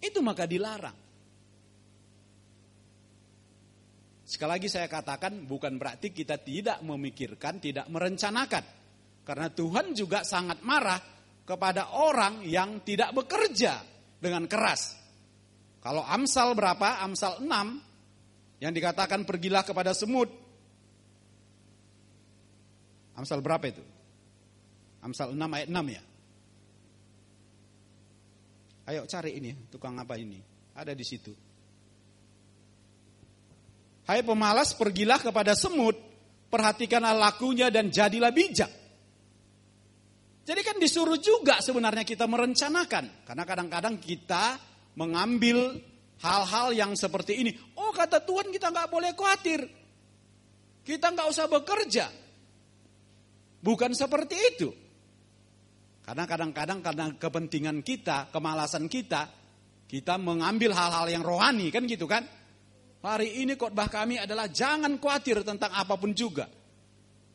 Itu 0.00 0.20
maka 0.20 0.44
dilarang. 0.44 0.96
Sekali 4.24 4.50
lagi 4.56 4.68
saya 4.72 4.88
katakan 4.88 5.44
bukan 5.44 5.76
berarti 5.76 6.12
kita 6.12 6.40
tidak 6.40 6.80
memikirkan, 6.80 7.60
tidak 7.60 7.88
merencanakan. 7.92 8.64
Karena 9.24 9.48
Tuhan 9.48 9.96
juga 9.96 10.20
sangat 10.24 10.60
marah 10.60 11.00
kepada 11.44 11.96
orang 11.96 12.44
yang 12.44 12.84
tidak 12.84 13.12
bekerja 13.12 13.80
dengan 14.20 14.48
keras. 14.48 14.96
Kalau 15.84 16.00
Amsal 16.00 16.56
berapa? 16.56 17.04
Amsal 17.04 17.44
6 17.44 18.64
yang 18.64 18.72
dikatakan 18.72 19.28
pergilah 19.28 19.60
kepada 19.64 19.92
semut. 19.92 20.32
Amsal 23.14 23.44
berapa 23.44 23.64
itu? 23.68 23.93
Amsal 25.04 25.36
6 25.36 25.44
ayat 25.44 25.68
6 25.68 25.84
ya. 25.92 26.02
Ayo 28.84 29.04
cari 29.08 29.36
ini, 29.36 29.52
tukang 29.68 29.96
apa 30.00 30.16
ini? 30.16 30.40
Ada 30.76 30.96
di 30.96 31.04
situ. 31.04 31.32
Hai 34.04 34.20
pemalas, 34.20 34.76
pergilah 34.76 35.16
kepada 35.20 35.56
semut, 35.56 35.96
perhatikanlah 36.52 37.16
lakunya 37.16 37.72
dan 37.72 37.88
jadilah 37.88 38.32
bijak. 38.32 38.68
Jadi 40.44 40.60
kan 40.60 40.76
disuruh 40.76 41.16
juga 41.16 41.64
sebenarnya 41.64 42.04
kita 42.04 42.28
merencanakan. 42.28 43.24
Karena 43.24 43.44
kadang-kadang 43.48 43.96
kita 43.96 44.60
mengambil 45.00 45.80
hal-hal 46.20 46.76
yang 46.76 46.92
seperti 46.92 47.40
ini. 47.40 47.56
Oh 47.80 47.88
kata 47.96 48.20
Tuhan 48.20 48.52
kita 48.52 48.68
nggak 48.68 48.92
boleh 48.92 49.16
khawatir. 49.16 49.64
Kita 50.84 51.16
nggak 51.16 51.28
usah 51.32 51.48
bekerja. 51.48 52.06
Bukan 53.64 53.96
seperti 53.96 54.36
itu. 54.52 54.83
Karena 56.04 56.28
kadang-kadang 56.28 56.78
karena 56.84 57.06
kepentingan 57.16 57.80
kita, 57.80 58.28
kemalasan 58.28 58.92
kita, 58.92 59.24
kita 59.88 60.20
mengambil 60.20 60.76
hal-hal 60.76 61.08
yang 61.08 61.24
rohani 61.24 61.72
kan 61.72 61.88
gitu 61.88 62.04
kan. 62.04 62.28
Hari 63.04 63.44
ini 63.44 63.56
khotbah 63.56 63.88
kami 63.88 64.20
adalah 64.20 64.48
jangan 64.48 65.00
khawatir 65.00 65.40
tentang 65.44 65.72
apa 65.72 65.96
pun 65.96 66.12
juga. 66.12 66.44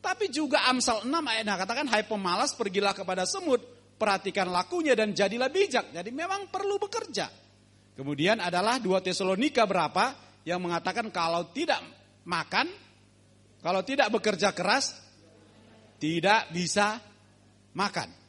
Tapi 0.00 0.30
juga 0.30 0.66
Amsal 0.70 1.06
6 1.06 1.10
ayat 1.10 1.44
nah, 1.46 1.58
katakan 1.58 1.86
hai 1.90 2.06
pemalas 2.06 2.54
pergilah 2.54 2.94
kepada 2.94 3.26
semut, 3.26 3.60
perhatikan 3.98 4.50
lakunya 4.50 4.94
dan 4.94 5.14
jadilah 5.14 5.50
bijak. 5.50 5.90
Jadi 5.94 6.10
memang 6.10 6.50
perlu 6.50 6.78
bekerja. 6.78 7.30
Kemudian 7.94 8.38
adalah 8.38 8.80
dua 8.80 9.02
Tesalonika 9.02 9.66
berapa 9.66 10.14
yang 10.46 10.62
mengatakan 10.62 11.12
kalau 11.12 11.52
tidak 11.52 11.82
makan, 12.24 12.70
kalau 13.60 13.82
tidak 13.84 14.08
bekerja 14.14 14.56
keras, 14.56 14.96
tidak 16.00 16.48
bisa 16.54 16.96
makan. 17.76 18.19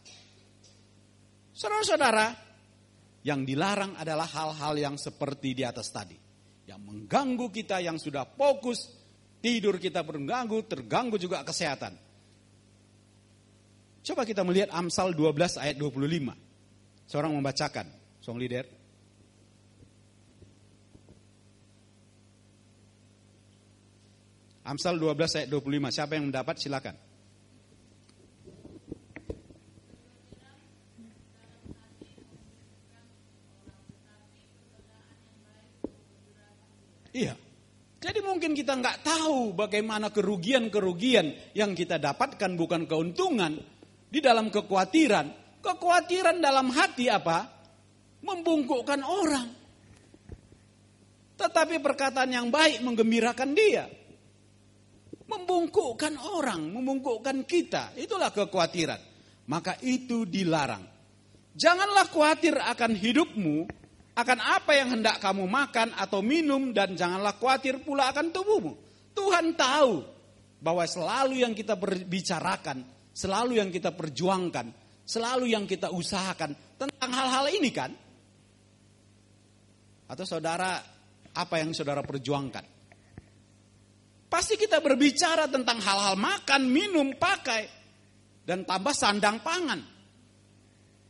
Saudara-saudara, 1.61 2.33
yang 3.21 3.45
dilarang 3.45 3.93
adalah 3.93 4.25
hal-hal 4.25 4.73
yang 4.81 4.95
seperti 4.97 5.53
di 5.53 5.61
atas 5.61 5.93
tadi. 5.93 6.17
Yang 6.65 6.81
mengganggu 6.81 7.53
kita 7.53 7.77
yang 7.77 8.01
sudah 8.01 8.25
fokus, 8.25 8.89
tidur 9.45 9.77
kita 9.77 10.01
terganggu, 10.01 10.65
terganggu 10.65 11.21
juga 11.21 11.45
kesehatan. 11.45 11.93
Coba 14.01 14.25
kita 14.25 14.41
melihat 14.41 14.73
Amsal 14.73 15.13
12 15.13 15.61
ayat 15.61 15.77
25. 15.77 16.33
Seorang 17.05 17.29
membacakan, 17.29 17.85
song 18.25 18.41
leader. 18.41 18.65
Amsal 24.65 24.97
12 24.97 25.45
ayat 25.45 25.49
25. 25.53 25.93
Siapa 25.93 26.17
yang 26.17 26.25
mendapat 26.33 26.57
silakan. 26.57 27.10
Iya. 37.11 37.35
Jadi 38.01 38.19
mungkin 38.25 38.57
kita 38.57 38.73
nggak 38.81 39.05
tahu 39.05 39.53
bagaimana 39.53 40.09
kerugian-kerugian 40.09 41.53
yang 41.53 41.77
kita 41.77 42.01
dapatkan 42.01 42.57
bukan 42.57 42.89
keuntungan 42.89 43.61
di 44.09 44.19
dalam 44.19 44.49
kekhawatiran. 44.49 45.59
Kekhawatiran 45.61 46.41
dalam 46.41 46.73
hati 46.73 47.13
apa? 47.13 47.45
Membungkukkan 48.25 49.01
orang. 49.05 49.47
Tetapi 51.37 51.77
perkataan 51.77 52.33
yang 52.33 52.47
baik 52.49 52.81
menggembirakan 52.81 53.49
dia. 53.53 53.85
Membungkukkan 55.29 56.17
orang, 56.17 56.73
membungkukkan 56.73 57.45
kita. 57.45 57.93
Itulah 57.93 58.33
kekhawatiran. 58.33 58.99
Maka 59.45 59.77
itu 59.85 60.25
dilarang. 60.25 60.85
Janganlah 61.53 62.07
khawatir 62.09 62.55
akan 62.57 62.91
hidupmu 62.95 63.80
akan 64.11 64.39
apa 64.43 64.71
yang 64.75 64.99
hendak 64.99 65.23
kamu 65.23 65.47
makan 65.47 65.95
atau 65.95 66.19
minum 66.19 66.75
dan 66.75 66.99
janganlah 66.99 67.39
khawatir 67.39 67.79
pula 67.79 68.11
akan 68.11 68.29
tubuhmu. 68.35 68.73
Tuhan 69.15 69.55
tahu 69.55 70.03
bahwa 70.59 70.83
selalu 70.83 71.41
yang 71.41 71.55
kita 71.55 71.79
berbicarakan, 71.79 72.83
selalu 73.15 73.63
yang 73.63 73.71
kita 73.71 73.95
perjuangkan, 73.95 74.67
selalu 75.07 75.55
yang 75.55 75.63
kita 75.63 75.89
usahakan 75.89 76.51
tentang 76.75 77.11
hal-hal 77.11 77.45
ini 77.55 77.71
kan? 77.71 77.91
Atau 80.11 80.27
saudara, 80.27 80.75
apa 81.31 81.55
yang 81.55 81.71
saudara 81.71 82.03
perjuangkan? 82.03 82.65
Pasti 84.31 84.55
kita 84.55 84.79
berbicara 84.79 85.47
tentang 85.47 85.79
hal-hal 85.79 86.15
makan, 86.15 86.67
minum, 86.67 87.15
pakai, 87.15 87.67
dan 88.47 88.63
tambah 88.63 88.95
sandang 88.95 89.43
pangan. 89.43 89.79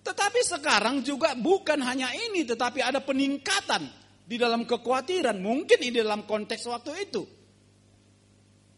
Tetapi 0.02 0.40
sekarang 0.42 1.06
juga 1.06 1.38
bukan 1.38 1.78
hanya 1.86 2.10
ini, 2.10 2.42
tetapi 2.42 2.82
ada 2.82 3.00
peningkatan 3.06 3.86
di 4.26 4.36
dalam 4.36 4.66
kekhawatiran. 4.66 5.38
Mungkin 5.38 5.78
di 5.78 5.94
dalam 5.94 6.26
konteks 6.26 6.66
waktu 6.66 6.92
itu. 7.06 7.22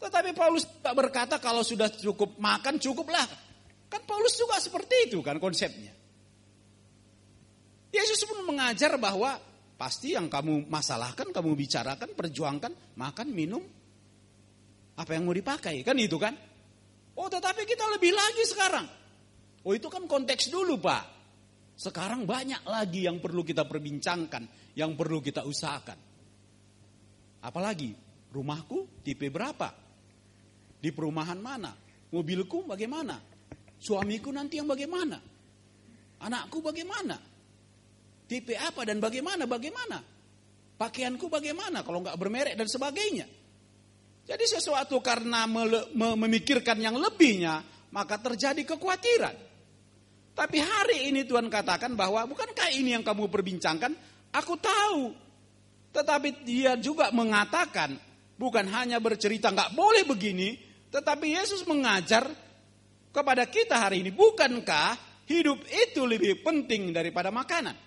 Tetapi 0.04 0.36
Paulus 0.36 0.68
berkata 0.84 1.40
kalau 1.40 1.64
sudah 1.64 1.88
cukup 1.88 2.36
makan, 2.36 2.76
cukuplah. 2.76 3.24
Kan 3.88 4.04
Paulus 4.04 4.36
juga 4.36 4.60
seperti 4.60 5.08
itu 5.08 5.24
kan 5.24 5.40
konsepnya. 5.40 5.96
Yesus 7.94 8.26
pun 8.26 8.44
mengajar 8.44 8.98
bahwa 9.00 9.38
pasti 9.80 10.18
yang 10.18 10.28
kamu 10.28 10.68
masalahkan, 10.68 11.30
kamu 11.32 11.56
bicarakan, 11.56 12.10
perjuangkan, 12.18 12.74
makan, 13.00 13.28
minum, 13.32 13.64
apa 14.98 15.12
yang 15.14 15.30
mau 15.30 15.36
dipakai, 15.38 15.86
kan 15.86 15.96
itu 15.96 16.18
kan? 16.18 16.34
Oh 17.14 17.30
tetapi 17.30 17.64
kita 17.64 17.86
lebih 17.94 18.12
lagi 18.12 18.44
sekarang. 18.50 19.03
Oh 19.64 19.72
itu 19.72 19.88
kan 19.88 20.04
konteks 20.08 20.52
dulu 20.52 20.80
pak. 20.80 21.04
Sekarang 21.74 22.28
banyak 22.28 22.68
lagi 22.70 23.08
yang 23.08 23.18
perlu 23.18 23.42
kita 23.42 23.66
perbincangkan, 23.66 24.76
yang 24.78 24.94
perlu 24.94 25.24
kita 25.24 25.42
usahakan. 25.48 25.98
Apalagi 27.44 27.92
rumahku 28.32 29.02
tipe 29.02 29.28
berapa? 29.32 29.72
Di 30.84 30.92
perumahan 30.92 31.40
mana? 31.40 31.72
Mobilku 32.14 32.68
bagaimana? 32.68 33.18
Suamiku 33.80 34.30
nanti 34.32 34.60
yang 34.60 34.68
bagaimana? 34.70 35.18
Anakku 36.24 36.64
bagaimana? 36.64 37.20
Tipe 38.28 38.56
apa 38.56 38.88
dan 38.88 39.04
bagaimana? 39.04 39.44
Bagaimana? 39.44 40.00
Pakaianku 40.80 41.28
bagaimana 41.28 41.84
kalau 41.84 42.04
nggak 42.04 42.20
bermerek 42.20 42.56
dan 42.56 42.68
sebagainya? 42.68 43.28
Jadi 44.24 44.46
sesuatu 44.48 45.04
karena 45.04 45.44
memikirkan 45.92 46.80
yang 46.80 46.96
lebihnya, 46.96 47.60
maka 47.92 48.16
terjadi 48.24 48.64
kekhawatiran. 48.64 49.53
Tapi 50.34 50.58
hari 50.58 51.14
ini 51.14 51.30
Tuhan 51.30 51.46
katakan 51.46 51.94
bahwa 51.94 52.26
bukankah 52.26 52.74
ini 52.74 52.98
yang 52.98 53.06
kamu 53.06 53.30
perbincangkan? 53.30 53.94
Aku 54.34 54.58
tahu. 54.58 55.14
Tetapi 55.94 56.42
dia 56.42 56.74
juga 56.82 57.14
mengatakan 57.14 57.94
bukan 58.34 58.66
hanya 58.74 58.98
bercerita 58.98 59.54
nggak 59.54 59.78
boleh 59.78 60.10
begini, 60.10 60.58
tetapi 60.90 61.38
Yesus 61.38 61.62
mengajar 61.70 62.26
kepada 63.14 63.46
kita 63.46 63.78
hari 63.78 64.02
ini, 64.02 64.10
bukankah 64.10 64.98
hidup 65.30 65.62
itu 65.70 66.02
lebih 66.02 66.42
penting 66.42 66.90
daripada 66.90 67.30
makanan? 67.30 67.78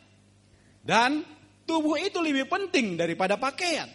Dan 0.87 1.26
tubuh 1.66 1.98
itu 1.98 2.22
lebih 2.22 2.46
penting 2.46 2.94
daripada 2.94 3.35
pakaian. 3.35 3.90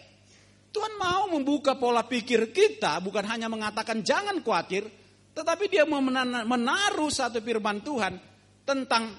Tuhan 0.72 0.92
mau 1.00 1.24
membuka 1.32 1.72
pola 1.80 2.04
pikir 2.04 2.52
kita, 2.52 3.00
bukan 3.00 3.24
hanya 3.32 3.48
mengatakan 3.48 4.04
jangan 4.04 4.44
khawatir, 4.44 4.84
tetapi 5.32 5.72
dia 5.72 5.88
mau 5.88 6.04
menaruh 6.44 7.08
satu 7.08 7.40
firman 7.40 7.80
Tuhan 7.80 8.31
tentang 8.62 9.14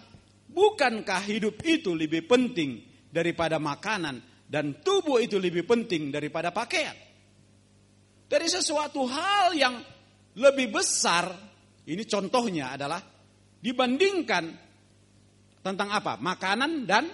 bukankah 0.50 1.22
hidup 1.26 1.60
itu 1.66 1.92
lebih 1.98 2.28
penting 2.30 2.84
daripada 3.10 3.58
makanan 3.60 4.48
dan 4.48 4.82
tubuh 4.86 5.18
itu 5.18 5.42
lebih 5.42 5.66
penting 5.66 6.14
daripada 6.14 6.54
pakaian. 6.54 6.94
Dari 8.30 8.48
sesuatu 8.50 9.06
hal 9.06 9.54
yang 9.54 9.76
lebih 10.38 10.74
besar, 10.74 11.30
ini 11.86 12.02
contohnya 12.10 12.74
adalah 12.74 13.02
dibandingkan 13.62 14.44
tentang 15.62 15.90
apa? 15.94 16.18
Makanan 16.18 16.72
dan 16.90 17.06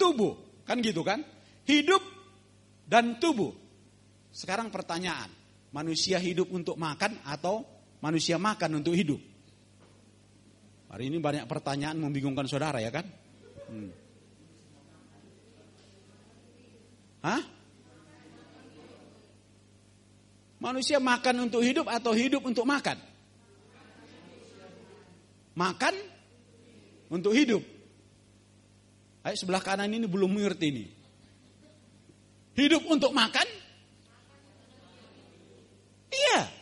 tubuh. 0.00 0.64
Kan 0.64 0.80
gitu 0.80 1.04
kan? 1.04 1.20
Hidup 1.68 2.00
dan 2.88 3.20
tubuh. 3.20 3.52
Sekarang 4.32 4.72
pertanyaan, 4.72 5.28
manusia 5.72 6.16
hidup 6.16 6.48
untuk 6.52 6.76
makan 6.80 7.20
atau 7.24 7.64
manusia 8.00 8.36
makan 8.36 8.80
untuk 8.80 8.96
hidup? 8.96 9.20
Hari 10.98 11.14
ini 11.14 11.22
banyak 11.22 11.46
pertanyaan 11.46 11.94
membingungkan 11.94 12.50
saudara 12.50 12.82
ya 12.82 12.90
kan? 12.90 13.06
Hmm. 13.70 13.94
Hah? 17.22 17.38
Manusia 20.58 20.98
makan 20.98 21.46
untuk 21.46 21.62
hidup 21.62 21.86
atau 21.86 22.10
hidup 22.10 22.42
untuk 22.42 22.66
makan? 22.66 22.98
Makan 25.54 25.94
untuk 27.14 27.30
hidup. 27.30 27.62
Ayo 29.22 29.38
sebelah 29.38 29.62
kanan 29.62 29.94
ini 29.94 30.10
belum 30.10 30.34
mengerti 30.34 30.66
ini. 30.66 30.84
Hidup 32.58 32.82
untuk 32.90 33.14
makan? 33.14 33.46
Iya. 36.10 36.57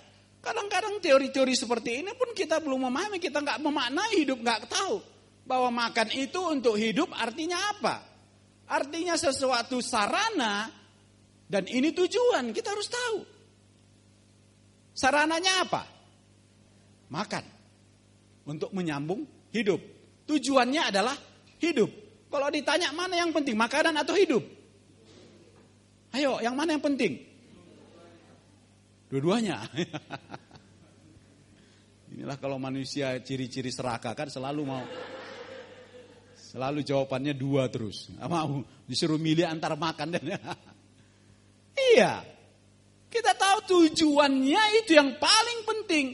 Kadang-kadang 0.47 1.03
teori-teori 1.03 1.59
seperti 1.59 2.07
ini 2.07 2.15
pun 2.15 2.31
kita 2.31 2.63
belum 2.63 2.87
memahami, 2.87 3.19
kita 3.19 3.43
nggak 3.43 3.59
memaknai 3.67 4.15
hidup, 4.23 4.39
nggak 4.39 4.71
tahu 4.71 5.03
bahwa 5.43 5.75
makan 5.75 6.07
itu 6.15 6.39
untuk 6.39 6.79
hidup 6.79 7.11
artinya 7.19 7.59
apa? 7.75 7.99
Artinya 8.71 9.19
sesuatu 9.19 9.83
sarana 9.83 10.71
dan 11.51 11.67
ini 11.67 11.91
tujuan, 11.91 12.55
kita 12.55 12.79
harus 12.79 12.87
tahu. 12.87 13.19
Sarananya 14.95 15.67
apa? 15.67 15.83
Makan. 17.11 17.45
Untuk 18.47 18.71
menyambung 18.71 19.27
hidup. 19.51 19.83
Tujuannya 20.31 20.95
adalah 20.95 21.19
hidup. 21.59 21.91
Kalau 22.31 22.47
ditanya 22.55 22.95
mana 22.95 23.19
yang 23.19 23.35
penting, 23.35 23.59
makanan 23.59 23.99
atau 23.99 24.15
hidup? 24.15 24.47
Ayo, 26.15 26.39
yang 26.39 26.55
mana 26.55 26.79
yang 26.79 26.85
penting? 26.87 27.26
Dua-duanya. 29.07 29.63
Inilah 32.17 32.41
kalau 32.41 32.57
manusia 32.57 33.13
ciri-ciri 33.23 33.71
serakah 33.71 34.17
kan 34.17 34.33
selalu 34.33 34.65
mau 34.65 34.81
selalu 36.35 36.81
jawabannya 36.81 37.37
dua 37.37 37.69
terus. 37.69 38.09
Mau 38.17 38.65
disuruh 38.89 39.21
milih 39.21 39.45
antar 39.45 39.77
makan 39.77 40.17
dan 40.17 40.25
Iya. 41.95 42.25
Kita 43.07 43.33
tahu 43.37 43.59
tujuannya 43.69 44.63
itu 44.83 44.97
yang 44.97 45.21
paling 45.21 45.61
penting. 45.63 46.07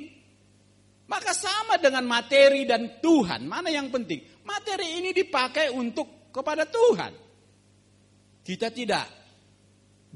Maka 1.09 1.33
sama 1.37 1.77
dengan 1.77 2.09
materi 2.09 2.65
dan 2.65 3.03
Tuhan, 3.03 3.45
mana 3.45 3.69
yang 3.69 3.93
penting? 3.93 4.25
Materi 4.49 4.97
ini 4.97 5.13
dipakai 5.13 5.69
untuk 5.69 6.33
kepada 6.33 6.65
Tuhan. 6.65 7.13
Kita 8.43 8.73
tidak 8.73 9.07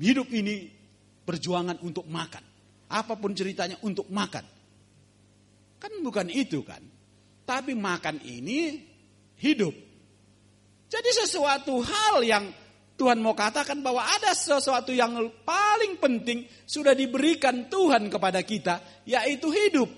hidup 0.01 0.29
ini 0.33 0.73
perjuangan 1.23 1.85
untuk 1.85 2.09
makan. 2.09 2.56
Apa 2.87 3.18
pun 3.18 3.35
ceritanya 3.35 3.79
untuk 3.83 4.07
makan. 4.11 4.46
Kan 5.83 5.92
bukan 6.03 6.31
itu 6.31 6.62
kan. 6.62 6.81
Tapi 7.46 7.75
makan 7.75 8.22
ini 8.22 8.83
hidup. 9.38 9.75
Jadi 10.87 11.11
sesuatu 11.27 11.83
hal 11.83 12.22
yang 12.22 12.44
Tuhan 12.96 13.20
mau 13.20 13.37
katakan 13.37 13.85
bahwa 13.85 14.01
ada 14.01 14.33
sesuatu 14.33 14.88
yang 14.94 15.12
paling 15.44 16.01
penting 16.01 16.49
sudah 16.64 16.96
diberikan 16.96 17.68
Tuhan 17.68 18.09
kepada 18.09 18.40
kita, 18.40 19.05
yaitu 19.05 19.53
hidup. 19.53 19.90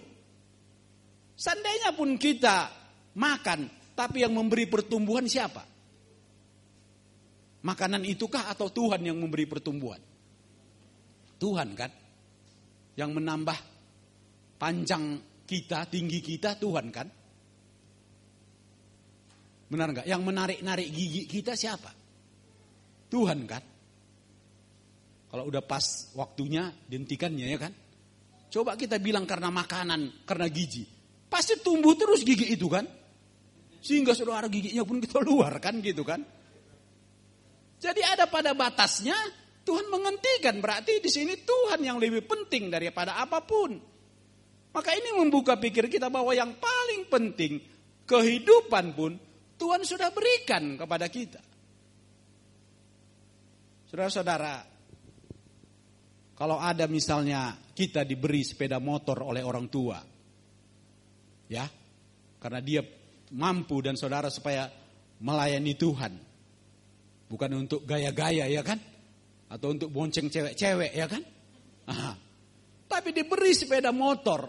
Seandainya 1.39 1.95
pun 1.95 2.19
kita 2.19 2.67
makan, 3.15 3.71
tapi 3.95 4.27
yang 4.27 4.35
memberi 4.35 4.67
pertumbuhan 4.67 5.31
siapa? 5.31 5.63
Makanan 7.63 8.03
itukah 8.03 8.51
atau 8.51 8.67
Tuhan 8.67 9.07
yang 9.07 9.15
memberi 9.15 9.47
pertumbuhan? 9.47 10.03
Tuhan 11.39 11.79
kan? 11.79 11.91
Yang 12.99 13.11
menambah 13.23 13.59
panjang 14.59 15.23
kita, 15.47 15.87
tinggi 15.87 16.19
kita 16.19 16.59
Tuhan 16.59 16.87
kan? 16.91 17.09
Benar 19.71 19.89
nggak? 19.95 20.07
Yang 20.11 20.23
menarik-narik 20.27 20.89
gigi 20.91 21.23
kita 21.31 21.55
siapa? 21.55 21.95
Tuhan 23.09 23.39
kan? 23.47 23.63
Kalau 25.29 25.45
udah 25.45 25.61
pas 25.61 26.11
waktunya 26.17 26.73
dihentikannya 26.89 27.47
ya 27.47 27.59
kan? 27.61 27.73
Coba 28.49 28.81
kita 28.81 28.97
bilang 28.97 29.29
karena 29.29 29.53
makanan, 29.53 30.25
karena 30.25 30.49
gizi. 30.49 30.89
Pasti 31.29 31.61
tumbuh 31.61 31.93
terus 31.93 32.25
gigi 32.25 32.49
itu 32.49 32.65
kan? 32.67 32.89
Sehingga 33.85 34.17
saudara 34.17 34.49
giginya 34.49 34.83
pun 34.89 34.99
kita 35.05 35.21
luar 35.29 35.61
kan 35.61 35.85
gitu 35.85 36.01
kan? 36.01 36.25
Jadi 37.79 38.03
ada 38.03 38.27
pada 38.27 38.57
batasnya 38.57 39.15
Tuhan 39.69 39.93
menghentikan. 39.93 40.65
Berarti 40.65 41.05
di 41.05 41.13
sini 41.13 41.37
Tuhan 41.45 41.85
yang 41.85 42.01
lebih 42.01 42.25
penting 42.25 42.73
daripada 42.73 43.21
apa 43.21 43.45
pun. 43.45 43.77
Maka 44.73 44.97
ini 44.97 45.13
membuka 45.13 45.61
pikir 45.61 45.93
kita 45.93 46.09
bahwa 46.09 46.33
yang 46.33 46.57
paling 46.57 47.05
penting 47.13 47.61
kehidupan 48.09 48.97
pun 48.97 49.13
Tuhan 49.61 49.85
sudah 49.85 50.09
berikan 50.09 50.81
kepada 50.81 51.05
kita. 51.13 51.45
Saudara-saudara, 53.93 54.65
kalau 56.33 56.57
ada 56.57 56.89
misalnya 56.89 57.57
kita 57.77 58.09
diberi 58.09 58.45
sepeda 58.45 58.81
motor 58.81 59.21
oleh 59.25 59.45
orang 59.45 59.67
tua, 59.69 60.01
ya, 61.49 61.65
karena 62.41 62.61
dia 62.65 62.85
mampu 63.37 63.81
dan 63.85 63.97
saudara 63.97 64.29
supaya 64.29 64.69
melayani 65.25 65.73
Tuhan, 65.77 66.13
bukan 67.29 67.51
untuk 67.57 67.89
gaya-gaya 67.89 68.45
ya 68.47 68.61
kan, 68.61 68.79
atau 69.49 69.73
untuk 69.73 69.89
bonceng 69.89 70.29
cewek-cewek 70.29 70.93
ya 70.93 71.09
kan, 71.09 71.25
Aha. 71.89 72.13
tapi 72.85 73.17
diberi 73.17 73.57
sepeda 73.57 73.91
motor, 73.91 74.45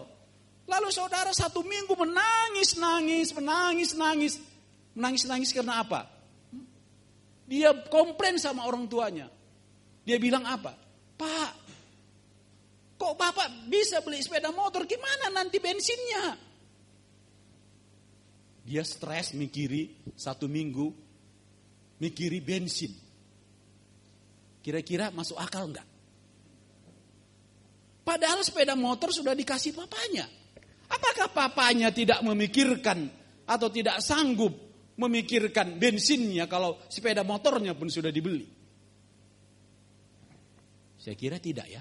lalu 0.68 0.88
saudara 0.92 1.32
satu 1.32 1.64
minggu 1.64 1.96
menangis, 1.96 2.76
nangis, 2.76 3.32
menangis, 3.32 3.90
nangis, 3.96 4.34
menangis, 4.92 5.24
nangis 5.24 5.50
karena 5.56 5.80
apa? 5.80 6.20
Dia 7.50 7.74
komplain 7.90 8.38
sama 8.38 8.62
orang 8.62 8.86
tuanya. 8.86 9.26
Dia 10.06 10.22
bilang 10.22 10.46
apa? 10.46 10.70
Pak, 11.18 11.52
kok 12.94 13.14
bapak 13.18 13.66
bisa 13.66 13.98
beli 14.06 14.22
sepeda 14.22 14.54
motor? 14.54 14.86
Gimana 14.86 15.34
nanti 15.34 15.58
bensinnya? 15.58 16.38
Dia 18.62 18.86
stres 18.86 19.34
mikiri 19.34 20.14
satu 20.14 20.46
minggu, 20.46 20.94
mikiri 21.98 22.38
bensin. 22.38 22.94
Kira-kira 24.60 25.08
masuk 25.12 25.40
akal 25.40 25.72
enggak? 25.72 25.88
Padahal 28.04 28.40
sepeda 28.44 28.76
motor 28.76 29.12
sudah 29.12 29.32
dikasih 29.32 29.72
papanya. 29.72 30.28
Apakah 30.90 31.30
papanya 31.30 31.94
tidak 31.94 32.20
memikirkan 32.26 33.06
atau 33.46 33.68
tidak 33.70 34.02
sanggup 34.02 34.50
memikirkan 34.98 35.78
bensinnya 35.78 36.50
kalau 36.50 36.76
sepeda 36.90 37.22
motornya 37.22 37.72
pun 37.78 37.86
sudah 37.86 38.10
dibeli? 38.10 38.44
Saya 41.00 41.16
kira 41.16 41.40
tidak 41.40 41.66
ya. 41.70 41.80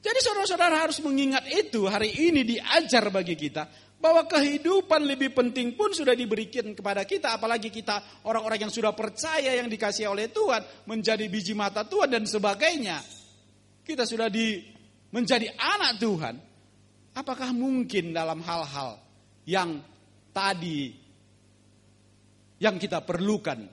Jadi 0.00 0.18
saudara-saudara 0.24 0.80
harus 0.80 0.96
mengingat 1.04 1.44
itu 1.52 1.84
hari 1.84 2.08
ini 2.32 2.40
diajar 2.40 3.12
bagi 3.12 3.36
kita 3.36 3.89
bahwa 4.00 4.24
kehidupan 4.24 5.04
lebih 5.04 5.36
penting 5.36 5.76
pun 5.76 5.92
sudah 5.92 6.16
diberikan 6.16 6.72
kepada 6.72 7.04
kita 7.04 7.36
apalagi 7.36 7.68
kita 7.68 8.24
orang-orang 8.24 8.66
yang 8.66 8.72
sudah 8.72 8.96
percaya 8.96 9.60
yang 9.60 9.68
dikasih 9.68 10.08
oleh 10.08 10.32
Tuhan 10.32 10.88
menjadi 10.88 11.28
biji 11.28 11.52
mata 11.52 11.84
Tuhan 11.84 12.08
dan 12.08 12.24
sebagainya. 12.24 13.04
Kita 13.84 14.08
sudah 14.08 14.32
di 14.32 14.56
menjadi 15.12 15.52
anak 15.52 16.00
Tuhan. 16.00 16.34
Apakah 17.12 17.52
mungkin 17.52 18.16
dalam 18.16 18.40
hal-hal 18.40 18.96
yang 19.44 19.84
tadi 20.32 20.96
yang 22.60 22.76
kita 22.76 23.02
perlukan. 23.02 23.66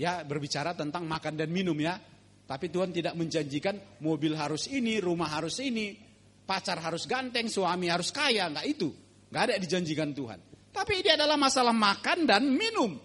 Ya, 0.00 0.24
berbicara 0.24 0.72
tentang 0.72 1.04
makan 1.04 1.36
dan 1.36 1.52
minum 1.52 1.76
ya. 1.76 2.00
Tapi 2.48 2.72
Tuhan 2.72 2.90
tidak 2.90 3.14
menjanjikan 3.14 4.00
mobil 4.00 4.32
harus 4.34 4.66
ini, 4.72 4.96
rumah 4.98 5.28
harus 5.28 5.60
ini, 5.60 5.94
pacar 6.42 6.80
harus 6.80 7.04
ganteng, 7.04 7.46
suami 7.46 7.92
harus 7.92 8.08
kaya, 8.10 8.48
enggak 8.48 8.66
itu. 8.66 8.90
Enggak 9.30 9.42
ada 9.46 9.54
dijanjikan 9.62 10.10
Tuhan. 10.10 10.38
Tapi 10.74 10.92
ini 11.02 11.10
adalah 11.14 11.38
masalah 11.38 11.74
makan 11.74 12.26
dan 12.26 12.50
minum. 12.50 12.98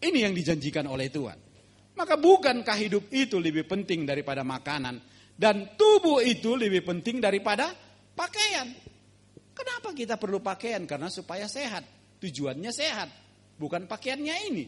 Ini 0.00 0.18
yang 0.28 0.32
dijanjikan 0.32 0.88
oleh 0.88 1.12
Tuhan. 1.12 1.38
Maka 1.96 2.20
bukankah 2.20 2.76
hidup 2.76 3.08
itu 3.12 3.40
lebih 3.40 3.64
penting 3.64 4.04
daripada 4.04 4.44
makanan 4.44 5.00
dan 5.36 5.76
tubuh 5.76 6.20
itu 6.20 6.52
lebih 6.52 6.84
penting 6.84 7.20
daripada 7.20 7.72
pakaian? 8.12 8.68
Kenapa 9.56 9.96
kita 9.96 10.20
perlu 10.20 10.44
pakaian? 10.44 10.84
Karena 10.84 11.08
supaya 11.08 11.48
sehat. 11.48 11.84
Tujuannya 12.20 12.72
sehat, 12.72 13.08
bukan 13.60 13.88
pakaiannya 13.88 14.36
ini. 14.52 14.64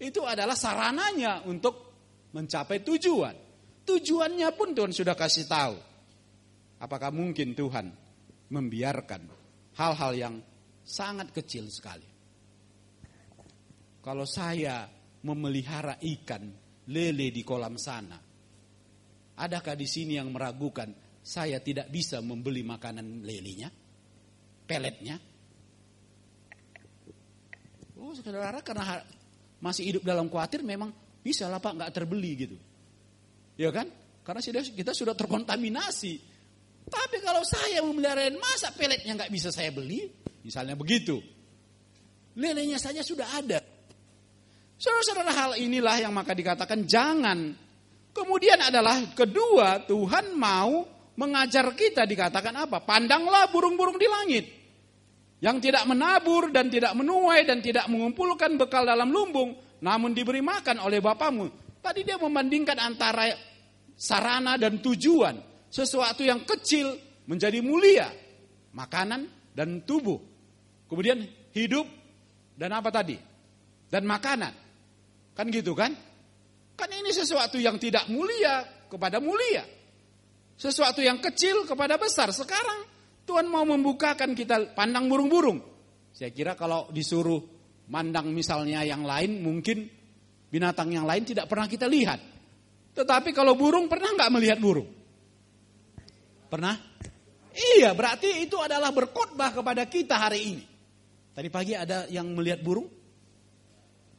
Itu 0.00 0.24
adalah 0.24 0.56
sarananya 0.56 1.44
untuk 1.48 1.92
mencapai 2.32 2.84
tujuan. 2.84 3.36
Tujuannya 3.84 4.48
pun 4.56 4.72
Tuhan 4.76 4.92
sudah 4.92 5.16
kasih 5.16 5.44
tahu. 5.48 5.76
Apakah 6.80 7.12
mungkin 7.12 7.56
Tuhan 7.56 8.01
membiarkan 8.52 9.22
hal-hal 9.80 10.12
yang 10.12 10.34
sangat 10.84 11.32
kecil 11.32 11.72
sekali? 11.72 12.04
Kalau 14.02 14.28
saya 14.28 14.84
memelihara 15.24 15.96
ikan 16.02 16.44
lele 16.92 17.32
di 17.32 17.40
kolam 17.46 17.80
sana, 17.80 18.18
adakah 19.38 19.72
di 19.78 19.88
sini 19.88 20.20
yang 20.20 20.28
meragukan 20.34 20.92
saya 21.22 21.62
tidak 21.62 21.88
bisa 21.88 22.18
membeli 22.18 22.66
makanan 22.66 23.22
lelenya, 23.22 23.70
peletnya? 24.66 25.16
Oh, 28.02 28.10
saudara 28.18 28.58
karena 28.66 29.06
masih 29.62 29.94
hidup 29.94 30.02
dalam 30.02 30.26
khawatir 30.26 30.66
memang 30.66 30.90
bisa 31.22 31.46
lah 31.46 31.62
Pak 31.62 31.78
nggak 31.78 31.92
terbeli 31.94 32.30
gitu. 32.34 32.58
Ya 33.54 33.70
kan? 33.70 33.86
Karena 34.26 34.42
kita 34.42 34.90
sudah 34.90 35.14
terkontaminasi. 35.14 36.31
Tapi 36.92 37.24
kalau 37.24 37.40
saya 37.40 37.80
memelihara 37.80 38.28
masa 38.36 38.68
peletnya 38.76 39.16
nggak 39.16 39.32
bisa 39.32 39.48
saya 39.48 39.72
beli? 39.72 40.12
Misalnya 40.44 40.76
begitu. 40.76 41.24
Lelenya 42.36 42.76
saja 42.76 43.00
sudah 43.00 43.32
ada. 43.32 43.64
Saudara-saudara 44.76 45.32
hal 45.32 45.50
inilah 45.56 46.04
yang 46.04 46.12
maka 46.12 46.36
dikatakan 46.36 46.84
jangan. 46.84 47.56
Kemudian 48.12 48.60
adalah 48.60 49.00
kedua 49.16 49.88
Tuhan 49.88 50.36
mau 50.36 50.84
mengajar 51.16 51.72
kita 51.72 52.04
dikatakan 52.04 52.68
apa? 52.68 52.84
Pandanglah 52.84 53.48
burung-burung 53.48 53.96
di 53.96 54.08
langit. 54.10 54.44
Yang 55.42 55.70
tidak 55.70 55.88
menabur 55.88 56.52
dan 56.52 56.68
tidak 56.68 56.92
menuai 56.92 57.48
dan 57.48 57.64
tidak 57.64 57.88
mengumpulkan 57.88 58.54
bekal 58.60 58.84
dalam 58.84 59.08
lumbung. 59.08 59.56
Namun 59.82 60.12
diberi 60.12 60.44
makan 60.44 60.78
oleh 60.84 61.02
Bapamu. 61.02 61.50
Tadi 61.82 62.06
dia 62.06 62.14
membandingkan 62.14 62.78
antara 62.78 63.32
sarana 63.96 64.54
dan 64.54 64.78
tujuan. 64.78 65.51
Sesuatu 65.72 66.20
yang 66.20 66.44
kecil 66.44 67.00
menjadi 67.24 67.64
mulia. 67.64 68.12
Makanan 68.76 69.24
dan 69.56 69.80
tubuh. 69.88 70.20
Kemudian 70.84 71.24
hidup 71.56 71.88
dan 72.60 72.76
apa 72.76 72.92
tadi? 72.92 73.16
Dan 73.88 74.04
makanan. 74.04 74.52
Kan 75.32 75.48
gitu 75.48 75.72
kan? 75.72 75.96
Kan 76.76 76.90
ini 76.92 77.08
sesuatu 77.08 77.56
yang 77.56 77.80
tidak 77.80 78.04
mulia 78.12 78.60
kepada 78.92 79.16
mulia. 79.16 79.64
Sesuatu 80.60 81.00
yang 81.00 81.24
kecil 81.24 81.64
kepada 81.64 81.96
besar. 81.96 82.28
Sekarang 82.36 82.84
Tuhan 83.24 83.48
mau 83.48 83.64
membukakan 83.64 84.36
kita 84.36 84.76
pandang 84.76 85.08
burung-burung. 85.08 85.64
Saya 86.12 86.28
kira 86.36 86.52
kalau 86.52 86.92
disuruh 86.92 87.40
mandang 87.88 88.28
misalnya 88.28 88.84
yang 88.84 89.08
lain 89.08 89.40
mungkin 89.40 89.88
binatang 90.52 90.92
yang 90.92 91.08
lain 91.08 91.24
tidak 91.24 91.48
pernah 91.48 91.64
kita 91.64 91.88
lihat. 91.88 92.20
Tetapi 92.92 93.32
kalau 93.32 93.56
burung 93.56 93.88
pernah 93.88 94.12
nggak 94.12 94.32
melihat 94.36 94.60
burung? 94.60 95.01
Pernah? 96.52 96.76
Iya, 97.56 97.96
berarti 97.96 98.44
itu 98.44 98.60
adalah 98.60 98.92
berkhotbah 98.92 99.56
kepada 99.56 99.88
kita 99.88 100.20
hari 100.20 100.52
ini. 100.52 100.64
Tadi 101.32 101.48
pagi 101.48 101.72
ada 101.72 102.04
yang 102.12 102.28
melihat 102.36 102.60
burung? 102.60 102.84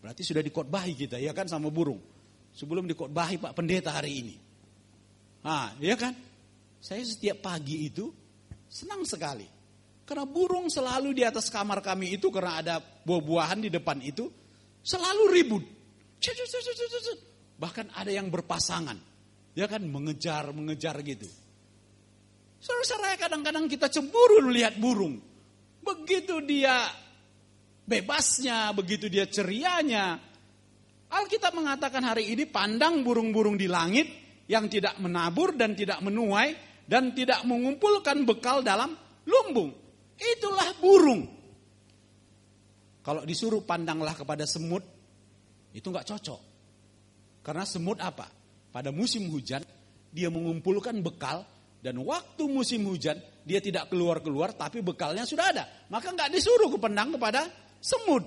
Berarti 0.02 0.26
sudah 0.26 0.42
dikotbahi 0.42 0.98
kita, 0.98 1.22
ya 1.22 1.30
kan 1.30 1.46
sama 1.46 1.70
burung. 1.70 2.02
Sebelum 2.58 2.90
dikotbahi 2.90 3.38
Pak 3.38 3.54
Pendeta 3.54 3.94
hari 3.94 4.26
ini. 4.26 4.36
Nah, 5.46 5.78
ya 5.78 5.94
kan? 5.94 6.18
Saya 6.82 7.06
setiap 7.06 7.46
pagi 7.46 7.86
itu 7.86 8.10
senang 8.66 9.06
sekali. 9.06 9.46
Karena 10.02 10.26
burung 10.26 10.74
selalu 10.74 11.14
di 11.14 11.22
atas 11.22 11.54
kamar 11.54 11.86
kami 11.86 12.18
itu 12.18 12.34
karena 12.34 12.66
ada 12.66 12.76
buah-buahan 12.82 13.62
di 13.62 13.70
depan 13.70 14.02
itu 14.02 14.26
selalu 14.82 15.24
ribut. 15.30 15.64
Bahkan 17.62 17.94
ada 17.94 18.10
yang 18.10 18.34
berpasangan. 18.34 18.98
Ya 19.54 19.70
kan 19.70 19.86
mengejar, 19.86 20.50
mengejar 20.50 20.98
gitu. 21.06 21.30
Saudara-saudara 22.64 23.20
kadang-kadang 23.20 23.68
kita 23.68 23.92
cemburu 23.92 24.48
melihat 24.48 24.80
burung. 24.80 25.20
Begitu 25.84 26.40
dia 26.48 26.88
bebasnya, 27.84 28.72
begitu 28.72 29.12
dia 29.12 29.28
cerianya. 29.28 30.16
Alkitab 31.12 31.52
mengatakan 31.60 32.08
hari 32.08 32.32
ini 32.32 32.48
pandang 32.48 33.04
burung-burung 33.04 33.60
di 33.60 33.68
langit 33.68 34.08
yang 34.48 34.72
tidak 34.72 34.96
menabur 35.04 35.52
dan 35.60 35.76
tidak 35.76 36.00
menuai 36.00 36.56
dan 36.88 37.12
tidak 37.12 37.44
mengumpulkan 37.44 38.24
bekal 38.24 38.64
dalam 38.64 38.96
lumbung. 39.28 39.76
Itulah 40.16 40.72
burung. 40.80 41.28
Kalau 43.04 43.28
disuruh 43.28 43.60
pandanglah 43.68 44.16
kepada 44.16 44.48
semut, 44.48 44.88
itu 45.76 45.84
nggak 45.84 46.08
cocok. 46.08 46.42
Karena 47.44 47.68
semut 47.68 48.00
apa? 48.00 48.32
Pada 48.72 48.96
musim 48.96 49.28
hujan, 49.28 49.68
dia 50.16 50.32
mengumpulkan 50.32 51.04
bekal 51.04 51.44
dan 51.84 52.00
waktu 52.00 52.48
musim 52.48 52.88
hujan 52.88 53.20
dia 53.44 53.60
tidak 53.60 53.92
keluar-keluar 53.92 54.56
tapi 54.56 54.80
bekalnya 54.80 55.28
sudah 55.28 55.52
ada. 55.52 55.64
Maka 55.92 56.16
nggak 56.16 56.32
disuruh 56.32 56.72
kependang 56.72 57.12
kepada 57.12 57.44
semut 57.84 58.24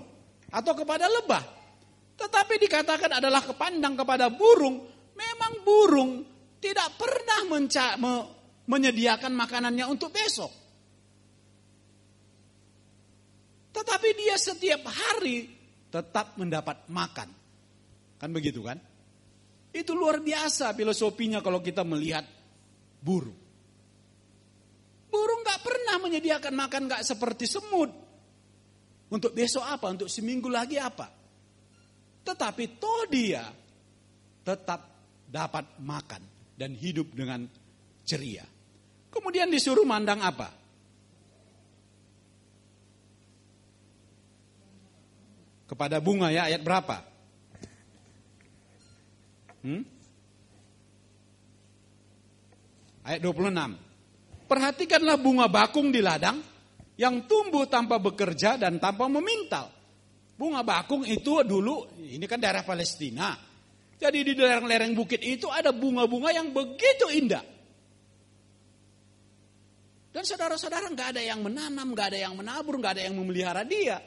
atau 0.52 0.72
kepada 0.76 1.08
lebah. 1.08 1.40
Tetapi 2.20 2.54
dikatakan 2.60 3.16
adalah 3.16 3.40
kepandang 3.40 3.96
kepada 3.96 4.28
burung. 4.28 4.84
Memang 5.16 5.52
burung 5.64 6.12
tidak 6.60 7.00
pernah 7.00 7.40
menca 7.48 7.96
me 7.96 8.14
menyediakan 8.68 9.32
makanannya 9.32 9.88
untuk 9.88 10.12
besok. 10.12 10.52
Tetapi 13.72 14.08
dia 14.20 14.36
setiap 14.36 14.84
hari 14.84 15.48
tetap 15.88 16.36
mendapat 16.36 16.84
makan. 16.92 17.30
Kan 18.20 18.30
begitu 18.36 18.60
kan? 18.60 18.76
Itu 19.72 19.96
luar 19.96 20.20
biasa 20.20 20.76
filosofinya 20.76 21.40
kalau 21.40 21.62
kita 21.62 21.86
melihat 21.86 22.26
burung. 23.00 23.45
Burung 25.08 25.42
gak 25.46 25.62
pernah 25.62 25.96
menyediakan 26.02 26.54
makan 26.54 26.82
gak 26.90 27.02
seperti 27.06 27.46
semut. 27.48 27.90
Untuk 29.06 29.30
besok 29.32 29.62
apa? 29.62 29.86
Untuk 29.94 30.10
seminggu 30.10 30.50
lagi 30.50 30.76
apa? 30.82 31.06
Tetapi 32.26 32.64
toh 32.82 33.06
dia 33.06 33.46
tetap 34.42 34.82
dapat 35.30 35.78
makan 35.78 36.22
dan 36.58 36.74
hidup 36.74 37.14
dengan 37.14 37.46
ceria. 38.02 38.42
Kemudian 39.10 39.46
disuruh 39.46 39.86
mandang 39.86 40.18
apa? 40.22 40.50
Kepada 45.66 45.98
bunga 45.98 46.30
ya 46.30 46.50
ayat 46.50 46.62
berapa? 46.62 47.02
Hmm? 49.66 49.82
Ayat 53.06 53.22
26. 53.22 53.85
Perhatikanlah 54.46 55.18
bunga 55.18 55.50
bakung 55.50 55.90
di 55.90 55.98
ladang 55.98 56.38
yang 56.96 57.26
tumbuh 57.26 57.66
tanpa 57.66 57.98
bekerja 57.98 58.54
dan 58.54 58.78
tanpa 58.78 59.10
memintal. 59.10 59.74
Bunga 60.36 60.62
bakung 60.62 61.02
itu 61.02 61.42
dulu, 61.42 61.98
ini 61.98 62.24
kan 62.30 62.38
daerah 62.38 62.62
Palestina. 62.62 63.34
Jadi 63.96 64.18
di 64.22 64.32
lereng-lereng 64.36 64.92
bukit 64.92 65.24
itu 65.24 65.48
ada 65.48 65.72
bunga-bunga 65.72 66.30
yang 66.30 66.52
begitu 66.52 67.08
indah. 67.10 67.40
Dan 70.12 70.24
saudara-saudara 70.24 70.88
nggak 70.92 71.08
ada 71.16 71.22
yang 71.24 71.40
menanam, 71.44 71.92
nggak 71.92 72.08
ada 72.12 72.18
yang 72.28 72.34
menabur, 72.36 72.76
nggak 72.80 73.00
ada 73.00 73.02
yang 73.08 73.16
memelihara 73.16 73.64
dia. 73.64 74.00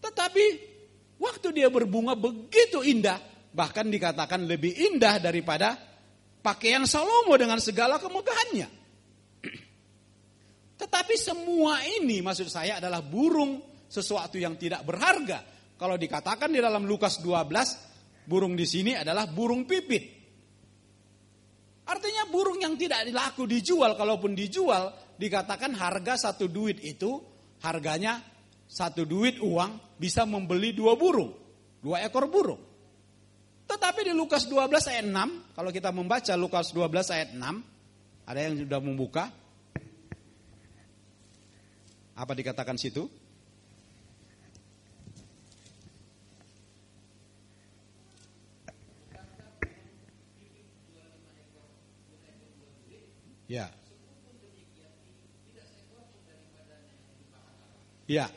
Tetapi 0.00 0.44
waktu 1.20 1.48
dia 1.52 1.68
berbunga 1.68 2.16
begitu 2.16 2.80
indah, 2.80 3.20
bahkan 3.52 3.88
dikatakan 3.88 4.48
lebih 4.48 4.72
indah 4.92 5.20
daripada 5.20 5.76
pakaian 6.40 6.88
Salomo 6.88 7.36
dengan 7.36 7.60
segala 7.60 8.00
kemegahannya. 8.00 8.79
Tetapi 10.80 11.14
semua 11.20 11.84
ini 11.84 12.24
maksud 12.24 12.48
saya 12.48 12.80
adalah 12.80 13.04
burung 13.04 13.60
sesuatu 13.84 14.40
yang 14.40 14.56
tidak 14.56 14.80
berharga. 14.88 15.44
Kalau 15.76 16.00
dikatakan 16.00 16.48
di 16.48 16.60
dalam 16.60 16.88
Lukas 16.88 17.20
12, 17.20 18.24
burung 18.24 18.56
di 18.56 18.64
sini 18.64 18.96
adalah 18.96 19.28
burung 19.28 19.68
pipit. 19.68 20.20
Artinya 21.84 22.24
burung 22.32 22.62
yang 22.62 22.78
tidak 22.80 23.04
dilaku 23.04 23.44
dijual, 23.44 23.98
kalaupun 23.98 24.32
dijual, 24.32 24.94
dikatakan 25.18 25.74
harga 25.76 26.30
satu 26.30 26.46
duit 26.46 26.80
itu, 26.80 27.18
harganya 27.66 28.22
satu 28.70 29.02
duit 29.02 29.42
uang 29.42 29.98
bisa 29.98 30.22
membeli 30.22 30.70
dua 30.70 30.94
burung, 30.94 31.34
dua 31.82 32.06
ekor 32.06 32.30
burung. 32.30 32.62
Tetapi 33.66 34.10
di 34.10 34.12
Lukas 34.14 34.46
12 34.50 34.66
ayat 34.90 35.06
6, 35.06 35.54
kalau 35.54 35.70
kita 35.70 35.90
membaca 35.94 36.34
Lukas 36.34 36.74
12 36.74 37.14
ayat 37.14 37.30
6, 37.34 38.26
ada 38.26 38.38
yang 38.38 38.54
sudah 38.66 38.80
membuka, 38.82 39.30
apa 42.20 42.36
dikatakan 42.36 42.76
situ? 42.76 43.08
Ya. 53.48 53.72
Ya. 58.04 58.28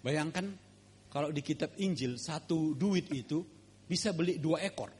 Bayangkan 0.00 0.54
kalau 1.10 1.34
di 1.34 1.42
kitab 1.42 1.74
Injil 1.82 2.14
satu 2.14 2.78
duit 2.78 3.10
itu 3.10 3.42
bisa 3.90 4.14
beli 4.14 4.38
dua 4.38 4.62
ekor. 4.62 4.94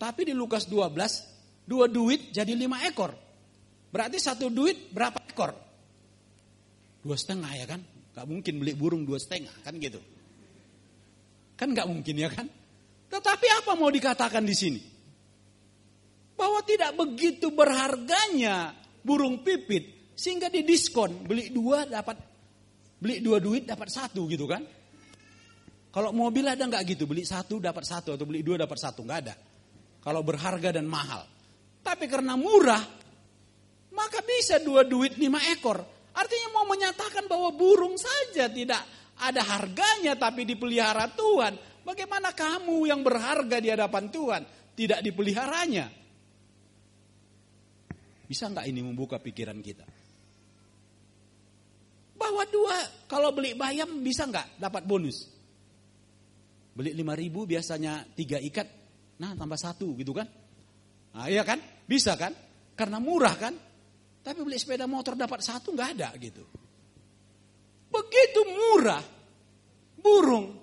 Tapi 0.00 0.24
di 0.24 0.32
Lukas 0.32 0.64
12, 0.64 1.68
dua 1.68 1.86
duit 1.92 2.32
jadi 2.32 2.56
lima 2.56 2.80
ekor. 2.88 3.12
Berarti 3.92 4.16
satu 4.16 4.48
duit 4.48 4.88
berapa 4.90 5.20
ekor? 5.28 5.69
Dua 7.00 7.16
setengah 7.16 7.52
ya 7.56 7.64
kan? 7.64 7.80
Gak 8.12 8.26
mungkin 8.28 8.60
beli 8.60 8.76
burung 8.76 9.08
dua 9.08 9.16
setengah 9.16 9.54
kan 9.64 9.76
gitu. 9.80 10.00
Kan 11.56 11.72
gak 11.72 11.88
mungkin 11.88 12.14
ya 12.16 12.28
kan? 12.28 12.46
Tetapi 13.10 13.46
apa 13.64 13.72
mau 13.74 13.88
dikatakan 13.88 14.44
di 14.44 14.54
sini? 14.54 14.80
Bahwa 16.36 16.60
tidak 16.64 16.96
begitu 16.96 17.52
berharganya 17.52 18.76
burung 19.00 19.40
pipit 19.40 20.12
sehingga 20.16 20.52
didiskon 20.52 21.24
beli 21.24 21.48
dua 21.48 21.88
dapat 21.88 22.16
beli 23.00 23.24
dua 23.24 23.40
duit 23.40 23.64
dapat 23.64 23.88
satu 23.88 24.28
gitu 24.28 24.44
kan? 24.44 24.60
Kalau 25.90 26.14
mobil 26.14 26.46
ada 26.46 26.62
nggak 26.62 26.84
gitu 26.94 27.04
beli 27.08 27.26
satu 27.26 27.58
dapat 27.58 27.82
satu 27.82 28.14
atau 28.14 28.24
beli 28.28 28.44
dua 28.44 28.62
dapat 28.62 28.78
satu 28.78 29.00
nggak 29.02 29.20
ada. 29.26 29.34
Kalau 30.00 30.20
berharga 30.24 30.76
dan 30.76 30.88
mahal. 30.88 31.24
Tapi 31.80 32.04
karena 32.08 32.36
murah 32.36 32.84
maka 33.90 34.22
bisa 34.22 34.62
dua 34.62 34.86
duit 34.86 35.18
lima 35.18 35.42
ekor 35.50 35.99
Artinya 36.14 36.48
mau 36.54 36.66
menyatakan 36.66 37.30
bahwa 37.30 37.54
burung 37.54 37.94
saja 37.94 38.50
tidak 38.50 38.82
ada 39.20 39.42
harganya 39.44 40.16
tapi 40.16 40.48
dipelihara 40.48 41.12
Tuhan. 41.12 41.84
Bagaimana 41.84 42.32
kamu 42.36 42.88
yang 42.88 43.00
berharga 43.00 43.56
di 43.60 43.68
hadapan 43.72 44.04
Tuhan 44.12 44.42
tidak 44.76 45.00
dipeliharanya? 45.04 45.86
Bisa 48.30 48.46
nggak 48.46 48.66
ini 48.70 48.80
membuka 48.84 49.18
pikiran 49.18 49.58
kita? 49.58 49.82
Bahwa 52.14 52.44
dua, 52.46 52.76
kalau 53.10 53.34
beli 53.34 53.58
bayam 53.58 54.04
bisa 54.04 54.28
nggak 54.28 54.60
dapat 54.60 54.86
bonus? 54.86 55.26
Beli 56.70 56.94
lima 56.94 57.18
ribu 57.18 57.48
biasanya 57.48 58.06
tiga 58.14 58.38
ikat, 58.38 58.68
nah 59.18 59.34
tambah 59.34 59.58
satu 59.58 59.98
gitu 59.98 60.14
kan? 60.14 60.28
Nah 61.10 61.26
iya 61.26 61.42
kan? 61.42 61.58
Bisa 61.90 62.14
kan? 62.14 62.30
Karena 62.78 63.02
murah 63.02 63.34
kan? 63.34 63.54
Tapi 64.20 64.38
beli 64.44 64.60
sepeda 64.60 64.84
motor 64.84 65.16
dapat 65.16 65.40
satu 65.40 65.72
nggak 65.72 65.90
ada 65.96 66.08
gitu. 66.20 66.44
Begitu 67.90 68.40
murah, 68.46 69.02
burung, 69.98 70.60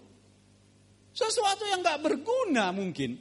sesuatu 1.12 1.66
yang 1.66 1.82
nggak 1.82 2.00
berguna 2.00 2.70
mungkin. 2.70 3.18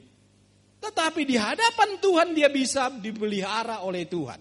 Tetapi 0.77 1.25
di 1.25 1.35
hadapan 1.35 1.97
Tuhan 1.97 2.27
dia 2.37 2.47
bisa 2.53 2.93
dipelihara 2.93 3.81
oleh 3.81 4.05
Tuhan. 4.05 4.39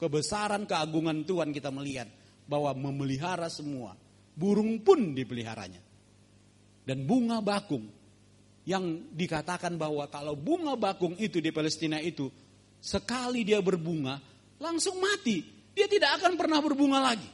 Kebesaran 0.00 0.64
keagungan 0.64 1.22
Tuhan 1.28 1.52
kita 1.52 1.68
melihat 1.68 2.08
bahwa 2.48 2.72
memelihara 2.72 3.46
semua. 3.52 3.92
Burung 4.34 4.80
pun 4.82 5.12
dipeliharanya. 5.14 5.78
Dan 6.84 7.04
bunga 7.04 7.38
bakung 7.44 7.86
yang 8.64 9.12
dikatakan 9.12 9.76
bahwa 9.76 10.08
kalau 10.08 10.34
bunga 10.34 10.74
bakung 10.74 11.14
itu 11.20 11.38
di 11.38 11.52
Palestina 11.52 12.00
itu 12.00 12.32
sekali 12.80 13.44
dia 13.44 13.60
berbunga 13.60 14.20
langsung 14.64 14.96
mati. 14.96 15.44
Dia 15.76 15.84
tidak 15.84 16.16
akan 16.22 16.40
pernah 16.40 16.64
berbunga 16.64 17.04
lagi. 17.04 17.28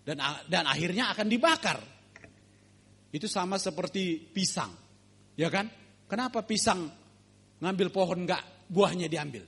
Dan 0.00 0.16
dan 0.48 0.64
akhirnya 0.64 1.12
akan 1.12 1.26
dibakar. 1.28 1.78
Itu 3.12 3.28
sama 3.28 3.60
seperti 3.60 4.16
pisang. 4.16 4.72
Ya 5.36 5.52
kan? 5.52 5.68
Kenapa 6.08 6.40
pisang 6.42 6.88
ngambil 7.60 7.92
pohon 7.92 8.24
enggak 8.24 8.42
buahnya 8.72 9.06
diambil? 9.12 9.44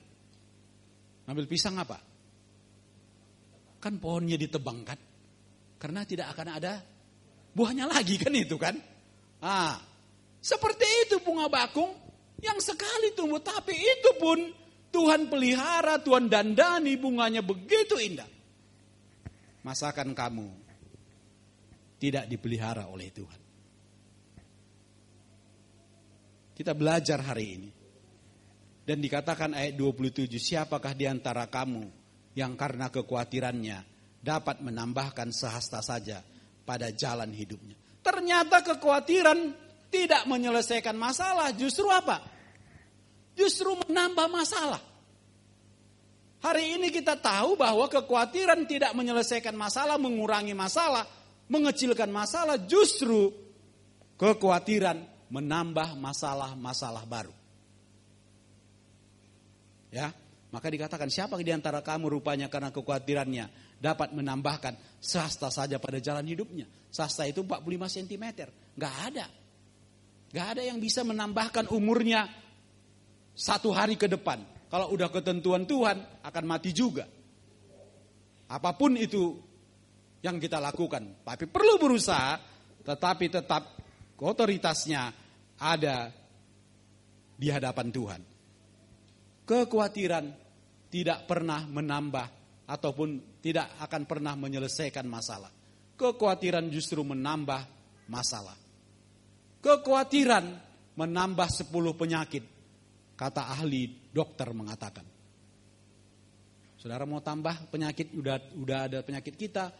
Ngambil 1.24 1.46
pisang 1.48 1.80
apa? 1.80 1.96
Kan 3.80 3.98
pohonnya 3.98 4.36
ditebang 4.36 4.84
kan? 4.84 4.98
Karena 5.80 6.06
tidak 6.06 6.30
akan 6.36 6.48
ada 6.60 6.78
buahnya 7.50 7.90
lagi 7.90 8.14
kan 8.18 8.30
itu 8.34 8.54
kan? 8.54 8.78
Ah, 9.42 9.74
seperti 10.38 10.86
itu 11.06 11.18
bunga 11.22 11.50
bakung 11.50 11.90
yang 12.42 12.58
sekali 12.58 13.14
tumbuh 13.14 13.42
tapi 13.42 13.74
itu 13.74 14.10
pun 14.18 14.61
Tuhan 14.92 15.32
pelihara, 15.32 15.98
Tuhan 16.04 16.28
dandani 16.28 17.00
bunganya 17.00 17.40
begitu 17.40 17.96
indah. 17.96 18.28
Masakan 19.64 20.12
kamu 20.12 20.48
tidak 21.96 22.28
dipelihara 22.28 22.92
oleh 22.92 23.08
Tuhan. 23.08 23.40
Kita 26.52 26.76
belajar 26.76 27.24
hari 27.24 27.46
ini. 27.56 27.70
Dan 28.82 28.98
dikatakan 28.98 29.54
ayat 29.54 29.78
27, 29.78 30.26
siapakah 30.42 30.92
di 30.92 31.06
antara 31.06 31.46
kamu 31.46 31.86
yang 32.34 32.58
karena 32.58 32.90
kekhawatirannya 32.90 33.78
dapat 34.18 34.58
menambahkan 34.58 35.30
sehasta 35.30 35.78
saja 35.78 36.18
pada 36.66 36.90
jalan 36.90 37.30
hidupnya. 37.30 37.78
Ternyata 38.02 38.66
kekhawatiran 38.66 39.38
tidak 39.92 40.26
menyelesaikan 40.26 40.98
masalah, 40.98 41.54
justru 41.54 41.86
apa? 41.86 42.31
Justru 43.32 43.76
menambah 43.88 44.28
masalah. 44.28 44.82
Hari 46.42 46.74
ini 46.74 46.90
kita 46.90 47.14
tahu 47.14 47.54
bahwa 47.54 47.86
kekhawatiran 47.86 48.66
tidak 48.66 48.90
menyelesaikan 48.98 49.54
masalah, 49.54 49.94
mengurangi 49.94 50.58
masalah, 50.58 51.06
mengecilkan 51.46 52.10
masalah, 52.10 52.58
justru 52.66 53.30
kekhawatiran 54.18 55.06
menambah 55.30 55.94
masalah-masalah 55.94 57.06
baru. 57.06 57.30
Ya, 59.94 60.10
maka 60.50 60.66
dikatakan 60.66 61.06
siapa 61.08 61.38
di 61.38 61.54
antara 61.54 61.78
kamu 61.78 62.10
rupanya 62.10 62.50
karena 62.50 62.74
kekhawatirannya 62.74 63.78
dapat 63.78 64.10
menambahkan 64.10 64.74
sasta 64.98 65.46
saja 65.46 65.78
pada 65.78 66.02
jalan 66.02 66.26
hidupnya. 66.26 66.66
Sasta 66.90 67.22
itu 67.22 67.46
45 67.46 67.62
cm, 68.02 68.24
nggak 68.74 68.94
ada. 69.14 69.26
Nggak 70.34 70.46
ada 70.58 70.62
yang 70.66 70.82
bisa 70.82 71.06
menambahkan 71.06 71.70
umurnya 71.70 72.41
satu 73.32 73.72
hari 73.72 73.96
ke 73.96 74.08
depan. 74.08 74.40
Kalau 74.72 74.92
udah 74.92 75.12
ketentuan 75.12 75.68
Tuhan 75.68 76.00
akan 76.24 76.44
mati 76.48 76.72
juga. 76.72 77.04
Apa 78.48 78.72
pun 78.76 78.96
itu 78.96 79.36
yang 80.24 80.40
kita 80.40 80.60
lakukan. 80.60 81.24
Tapi 81.24 81.44
perlu 81.48 81.76
berusaha 81.76 82.40
tetapi 82.82 83.26
tetap 83.30 83.62
otoritasnya 84.22 85.10
ada 85.58 86.10
di 87.34 87.50
hadapan 87.50 87.88
Tuhan. 87.90 88.22
Kekhawatiran 89.42 90.24
tidak 90.86 91.26
pernah 91.26 91.66
menambah 91.66 92.26
ataupun 92.70 93.42
tidak 93.42 93.74
akan 93.82 94.06
pernah 94.06 94.38
menyelesaikan 94.38 95.02
masalah. 95.10 95.50
Kekhawatiran 95.98 96.70
justru 96.70 97.02
menambah 97.02 97.66
masalah. 98.06 98.54
Kekhawatiran 99.58 100.44
menambah 100.94 101.48
sepuluh 101.50 101.98
penyakit. 101.98 102.46
Kata 103.22 103.54
ahli 103.54 104.10
dokter 104.10 104.50
mengatakan. 104.50 105.06
Saudara 106.74 107.06
mau 107.06 107.22
tambah 107.22 107.70
penyakit, 107.70 108.10
udah, 108.18 108.34
udah 108.58 108.78
ada 108.90 108.98
penyakit 109.06 109.38
kita, 109.38 109.70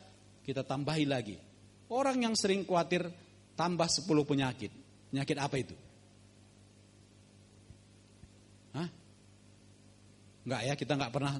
kita 0.46 0.62
tambahi 0.62 1.02
lagi. 1.02 1.34
Orang 1.90 2.22
yang 2.22 2.38
sering 2.38 2.62
khawatir 2.62 3.02
tambah 3.58 3.90
10 3.90 4.06
penyakit. 4.22 4.70
Penyakit 5.10 5.36
apa 5.42 5.56
itu? 5.58 5.74
Hah? 8.78 8.86
Enggak 10.46 10.62
ya, 10.62 10.74
kita 10.78 10.92
enggak 10.94 11.10
pernah 11.10 11.34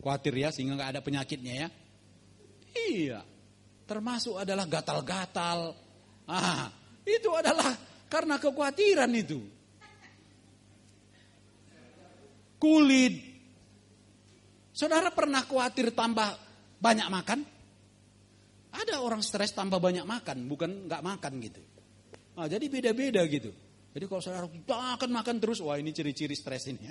khawatir 0.00 0.32
ya 0.40 0.48
sehingga 0.48 0.80
enggak 0.80 0.96
ada 0.96 1.00
penyakitnya 1.04 1.54
ya. 1.60 1.68
Iya. 2.72 3.20
Termasuk 3.84 4.40
adalah 4.40 4.64
gatal-gatal. 4.64 5.76
Ah, 6.24 6.72
itu 7.04 7.28
adalah 7.36 7.76
karena 8.08 8.40
kekhawatiran 8.40 9.12
itu 9.12 9.44
kulit. 12.64 13.20
Saudara 14.72 15.12
pernah 15.12 15.44
khawatir 15.44 15.92
tambah 15.92 16.32
banyak 16.80 17.08
makan? 17.12 17.44
Ada 18.74 19.04
orang 19.04 19.20
stres 19.20 19.52
tambah 19.52 19.76
banyak 19.78 20.08
makan, 20.08 20.48
bukan 20.48 20.88
nggak 20.88 21.04
makan 21.04 21.32
gitu. 21.44 21.60
Nah, 22.34 22.48
jadi 22.50 22.66
beda-beda 22.66 23.22
gitu. 23.28 23.52
Jadi 23.94 24.04
kalau 24.10 24.18
saudara 24.18 24.50
makan 24.50 25.10
makan 25.14 25.38
terus, 25.38 25.62
wah 25.62 25.78
ini 25.78 25.94
ciri-ciri 25.94 26.34
stres 26.34 26.66
ini. 26.66 26.90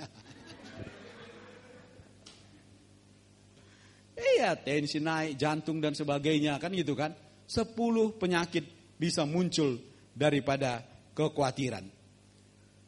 iya, 4.40 4.56
tensi 4.56 4.96
naik, 5.04 5.36
jantung 5.36 5.84
dan 5.84 5.92
sebagainya 5.92 6.56
kan 6.56 6.72
gitu 6.72 6.96
kan. 6.96 7.12
Sepuluh 7.44 8.16
penyakit 8.16 8.96
bisa 8.96 9.28
muncul 9.28 9.76
daripada 10.16 10.80
kekhawatiran. 11.12 11.84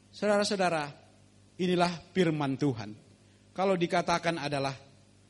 Saudara-saudara, 0.08 1.05
Inilah 1.56 1.92
firman 2.12 2.60
Tuhan. 2.60 2.90
Kalau 3.56 3.72
dikatakan 3.72 4.36
adalah 4.36 4.76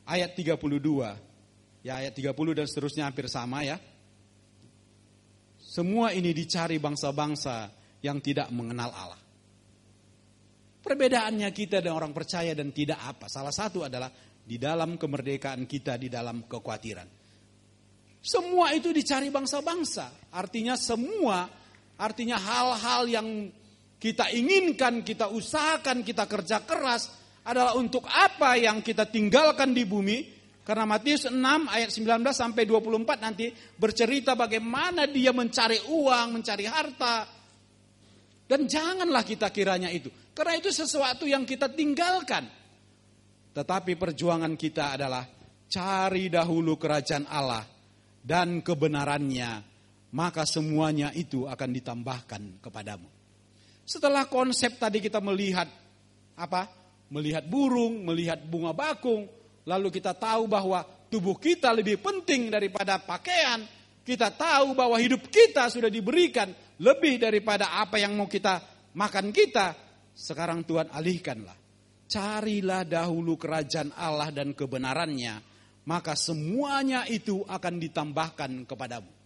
ayat 0.03 0.35
32, 0.35 1.87
ya 1.87 2.03
ayat 2.03 2.11
30 2.11 2.35
dan 2.51 2.65
seterusnya 2.67 3.07
hampir 3.07 3.31
sama 3.31 3.63
ya. 3.63 3.79
Semua 5.55 6.11
ini 6.11 6.35
dicari 6.35 6.79
bangsa-bangsa 6.79 7.71
yang 8.03 8.19
tidak 8.19 8.51
mengenal 8.51 8.91
Allah. 8.91 9.21
Perbedaannya 10.83 11.51
kita 11.51 11.83
dan 11.83 11.95
orang 11.95 12.15
percaya 12.15 12.55
dan 12.55 12.71
tidak 12.71 12.99
apa. 13.03 13.27
Salah 13.27 13.51
satu 13.51 13.83
adalah 13.83 14.07
di 14.47 14.55
dalam 14.55 14.95
kemerdekaan 14.95 15.67
kita, 15.67 15.99
di 15.99 16.07
dalam 16.07 16.47
kekhawatiran. 16.47 17.07
Semua 18.23 18.71
itu 18.71 18.95
dicari 18.95 19.27
bangsa-bangsa. 19.27 20.31
Artinya 20.31 20.79
semua, 20.79 21.47
artinya 21.99 22.39
hal-hal 22.39 23.03
yang 23.11 23.27
kita 23.97 24.29
inginkan, 24.29 25.01
kita 25.01 25.33
usahakan, 25.33 26.05
kita 26.05 26.29
kerja 26.29 26.61
keras 26.61 27.09
adalah 27.41 27.73
untuk 27.73 28.05
apa 28.05 28.53
yang 28.53 28.85
kita 28.85 29.09
tinggalkan 29.09 29.73
di 29.73 29.89
bumi. 29.89 30.37
Karena 30.61 30.83
Matius 30.83 31.31
6 31.31 31.39
ayat 31.71 31.89
19 31.89 32.21
sampai 32.35 32.67
24 32.67 33.23
nanti 33.23 33.49
bercerita 33.79 34.35
bagaimana 34.35 35.07
dia 35.09 35.33
mencari 35.33 35.79
uang, 35.89 36.27
mencari 36.37 36.65
harta. 36.67 37.25
Dan 38.45 38.67
janganlah 38.67 39.23
kita 39.25 39.49
kiranya 39.49 39.89
itu. 39.89 40.11
Karena 40.35 40.59
itu 40.59 40.69
sesuatu 40.69 41.25
yang 41.25 41.47
kita 41.47 41.71
tinggalkan. 41.71 42.45
Tetapi 43.55 43.97
perjuangan 43.97 44.53
kita 44.53 44.99
adalah 44.99 45.25
cari 45.65 46.29
dahulu 46.29 46.77
kerajaan 46.77 47.25
Allah 47.25 47.65
dan 48.21 48.61
kebenarannya. 48.61 49.65
Maka 50.13 50.45
semuanya 50.45 51.15
itu 51.15 51.49
akan 51.49 51.69
ditambahkan 51.73 52.61
kepadamu. 52.61 53.16
Setelah 53.87 54.27
konsep 54.27 54.75
tadi 54.75 54.99
kita 54.99 55.23
melihat 55.23 55.71
apa? 56.35 56.67
Melihat 57.07 57.47
burung, 57.47 58.03
melihat 58.03 58.35
bunga 58.43 58.75
bakung, 58.75 59.31
lalu 59.63 59.87
kita 59.95 60.11
tahu 60.11 60.43
bahwa 60.51 60.83
tubuh 61.07 61.39
kita 61.39 61.71
lebih 61.71 62.03
penting 62.03 62.51
daripada 62.51 62.99
pakaian. 62.99 63.63
Kita 64.03 64.27
tahu 64.35 64.75
bahwa 64.75 64.99
hidup 64.99 65.31
kita 65.31 65.71
sudah 65.71 65.87
diberikan 65.87 66.51
lebih 66.83 67.15
daripada 67.15 67.79
apa 67.79 67.95
yang 67.95 68.15
mau 68.19 68.27
kita 68.27 68.59
makan 68.91 69.31
kita. 69.31 69.71
Sekarang 70.11 70.67
Tuhan 70.67 70.91
alihkanlah. 70.91 71.55
Carilah 72.07 72.83
dahulu 72.87 73.39
kerajaan 73.39 73.91
Allah 73.95 74.31
dan 74.31 74.55
kebenarannya, 74.55 75.43
maka 75.87 76.15
semuanya 76.15 77.03
itu 77.07 77.43
akan 77.43 77.83
ditambahkan 77.83 78.63
kepadamu. 78.63 79.16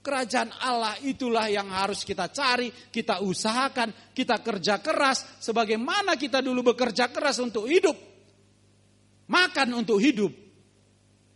Kerajaan 0.00 0.48
Allah 0.64 0.96
itulah 1.04 1.52
yang 1.52 1.68
harus 1.68 2.08
kita 2.08 2.32
cari, 2.32 2.72
kita 2.72 3.20
usahakan, 3.20 4.16
kita 4.16 4.40
kerja 4.40 4.80
keras. 4.80 5.36
Sebagaimana 5.44 6.16
kita 6.16 6.40
dulu 6.40 6.72
bekerja 6.72 7.12
keras 7.12 7.36
untuk 7.36 7.68
hidup. 7.68 7.92
Makan 9.28 9.68
untuk 9.76 10.00
hidup. 10.00 10.32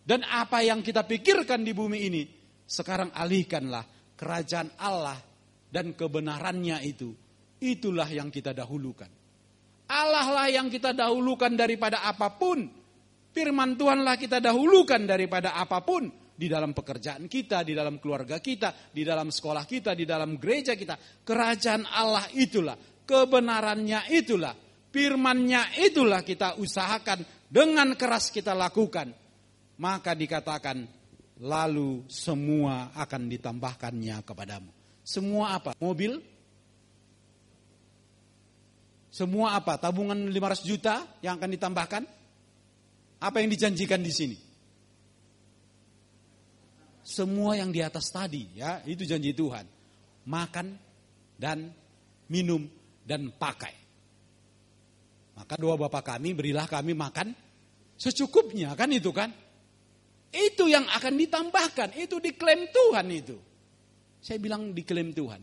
Dan 0.01 0.25
apa 0.25 0.65
yang 0.65 0.81
kita 0.81 1.05
pikirkan 1.05 1.61
di 1.61 1.77
bumi 1.77 2.09
ini. 2.09 2.23
Sekarang 2.65 3.13
alihkanlah 3.13 3.85
kerajaan 4.17 4.81
Allah 4.81 5.21
dan 5.69 5.93
kebenarannya 5.93 6.81
itu. 6.89 7.13
Itulah 7.61 8.09
yang 8.09 8.33
kita 8.33 8.57
dahulukan. 8.57 9.13
Allah 9.93 10.27
lah 10.33 10.49
yang 10.49 10.73
kita 10.73 10.97
dahulukan 10.97 11.53
daripada 11.53 12.01
apa 12.01 12.33
pun. 12.33 12.65
Firman 13.29 13.77
Tuhanlah 13.77 14.17
kita 14.17 14.41
dahulukan 14.41 15.05
daripada 15.05 15.53
apa 15.53 15.85
pun 15.85 16.24
di 16.35 16.51
dalam 16.51 16.75
pekerjaan 16.75 17.31
kita, 17.31 17.63
di 17.63 17.73
dalam 17.73 18.03
keluarga 18.03 18.43
kita, 18.43 18.91
di 18.91 19.07
dalam 19.07 19.31
sekolah 19.31 19.65
kita, 19.65 19.95
di 19.95 20.03
dalam 20.03 20.37
gereja 20.37 20.75
kita. 20.75 20.99
Kerajaan 21.23 21.87
Allah 21.87 22.27
itulah, 22.35 22.75
kebenarannya 23.07 24.11
itulah, 24.11 24.53
firmannya 24.91 25.79
itulah 25.87 26.27
kita 26.27 26.59
usahakan 26.59 27.23
dengan 27.47 27.95
keras 27.95 28.35
kita 28.35 28.51
lakukan. 28.53 29.15
Maka 29.75 30.15
dikatakan 30.15 30.87
lalu 31.43 32.07
semua 32.07 32.95
akan 32.95 33.23
ditambahkannya 33.27 34.23
kepadamu. 34.23 34.71
Semua 35.03 35.59
apa? 35.59 35.75
Mobil? 35.79 36.19
Semua 39.15 39.55
apa? 39.55 39.79
Tabungan 39.79 40.19
500 40.31 40.67
juta 40.67 41.07
yang 41.23 41.39
akan 41.39 41.51
ditambahkan? 41.55 42.03
Apa 43.23 43.37
yang 43.39 43.51
dijanjikan 43.51 44.03
di 44.03 44.11
sini? 44.11 44.37
Semua 47.05 47.55
yang 47.61 47.69
di 47.69 47.85
atas 47.85 48.09
tadi 48.09 48.57
ya 48.57 48.81
itu 48.89 49.05
janji 49.05 49.37
Tuhan 49.37 49.69
makan 50.25 50.73
dan 51.37 51.69
minum 52.33 52.65
dan 53.05 53.29
pakai 53.37 53.85
Maka 55.35 55.59
doa 55.59 55.75
Bapak 55.75 56.15
kami 56.15 56.31
berilah 56.33 56.71
kami 56.71 56.95
makan 56.95 57.35
secukupnya 57.99 58.75
kan 58.79 58.91
itu 58.91 59.11
kan. 59.11 59.31
Itu 60.35 60.67
yang 60.67 60.91
akan 60.91 61.15
ditambahkan, 61.15 61.95
itu 61.95 62.19
diklaim 62.19 62.67
Tuhan 62.75 63.07
itu. 63.07 63.39
Saya 64.19 64.43
bilang 64.43 64.75
diklaim 64.75 65.15
Tuhan. 65.15 65.39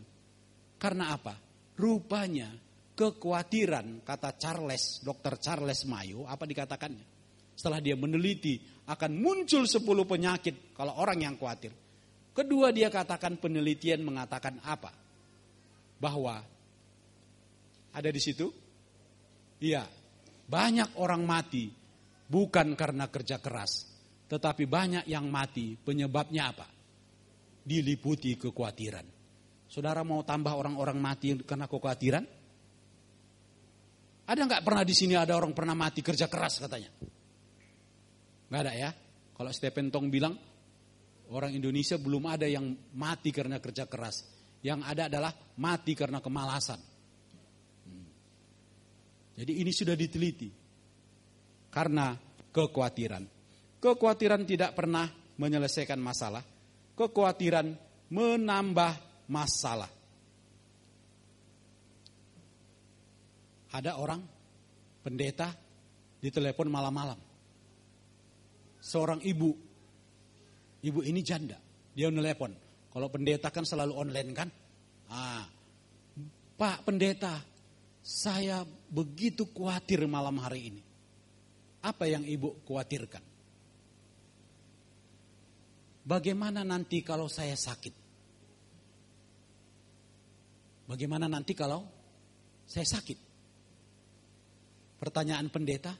Karena 0.76 1.16
apa? 1.16 1.32
Rupanya 1.80 2.52
kekhawatiran 2.92 4.04
kata 4.04 4.36
Charles, 4.36 5.00
Dr. 5.00 5.40
Charles 5.40 5.88
Mayo, 5.88 6.28
apa 6.28 6.44
dikatakannya? 6.44 7.06
Setelah 7.52 7.78
dia 7.84 7.94
meneliti 7.94 8.58
akan 8.88 9.10
muncul 9.14 9.68
10 9.68 9.78
penyakit 9.84 10.74
kalau 10.74 10.98
orang 10.98 11.22
yang 11.22 11.34
khawatir. 11.38 11.70
Kedua 12.32 12.72
dia 12.72 12.88
katakan 12.88 13.36
penelitian 13.36 14.00
mengatakan 14.02 14.56
apa? 14.64 14.90
Bahwa 16.00 16.40
ada 17.92 18.08
di 18.08 18.20
situ? 18.20 18.48
Iya. 19.60 19.84
Banyak 20.48 20.98
orang 20.98 21.22
mati 21.22 21.70
bukan 22.26 22.72
karena 22.72 23.08
kerja 23.12 23.36
keras, 23.38 23.84
tetapi 24.26 24.64
banyak 24.64 25.04
yang 25.06 25.28
mati 25.28 25.76
penyebabnya 25.76 26.50
apa? 26.50 26.66
Diliputi 27.62 28.34
kekhawatiran. 28.40 29.06
Saudara 29.68 30.04
mau 30.04 30.20
tambah 30.24 30.52
orang-orang 30.52 30.98
mati 30.98 31.36
karena 31.44 31.68
kekhawatiran? 31.68 32.24
Ada 34.28 34.40
nggak 34.48 34.64
pernah 34.64 34.84
di 34.84 34.94
sini 34.96 35.14
ada 35.16 35.36
orang 35.36 35.52
pernah 35.52 35.76
mati 35.76 36.00
kerja 36.00 36.28
keras 36.28 36.60
katanya? 36.60 36.88
Nggak 38.52 38.68
ada 38.68 38.74
ya? 38.76 38.90
Kalau 39.32 39.48
Stephen 39.48 39.88
Tong 39.88 40.12
bilang 40.12 40.36
orang 41.32 41.56
Indonesia 41.56 41.96
belum 41.96 42.28
ada 42.28 42.44
yang 42.44 42.68
mati 42.92 43.32
karena 43.32 43.56
kerja 43.56 43.88
keras. 43.88 44.28
Yang 44.60 44.84
ada 44.84 45.08
adalah 45.08 45.32
mati 45.56 45.96
karena 45.96 46.20
kemalasan. 46.20 46.76
Jadi 49.40 49.52
ini 49.56 49.72
sudah 49.72 49.96
diteliti. 49.96 50.52
Karena 51.72 52.12
kekhawatiran. 52.52 53.24
Kekhawatiran 53.80 54.44
tidak 54.44 54.76
pernah 54.76 55.08
menyelesaikan 55.40 55.96
masalah. 55.96 56.44
Kekhawatiran 56.92 57.72
menambah 58.12 58.92
masalah. 59.32 59.88
Ada 63.72 63.96
orang 63.96 64.20
pendeta 65.00 65.48
ditelepon 66.20 66.68
malam-malam. 66.68 67.31
Seorang 68.82 69.22
ibu, 69.22 69.54
ibu 70.82 71.00
ini 71.06 71.22
janda, 71.22 71.54
dia 71.94 72.10
telepon. 72.10 72.50
Kalau 72.90 73.06
pendeta 73.06 73.48
kan 73.54 73.62
selalu 73.62 73.94
online 73.94 74.30
kan? 74.34 74.48
Ah, 75.06 75.46
Pak 76.58 76.82
pendeta, 76.82 77.38
saya 78.02 78.66
begitu 78.90 79.46
khawatir 79.54 80.02
malam 80.10 80.42
hari 80.42 80.74
ini. 80.74 80.82
Apa 81.86 82.10
yang 82.10 82.26
ibu 82.26 82.58
khawatirkan? 82.66 83.22
Bagaimana 86.02 86.66
nanti 86.66 87.06
kalau 87.06 87.30
saya 87.30 87.54
sakit? 87.54 87.94
Bagaimana 90.90 91.30
nanti 91.30 91.54
kalau 91.54 91.86
saya 92.66 92.84
sakit? 92.84 93.18
Pertanyaan 94.98 95.46
pendeta, 95.54 95.94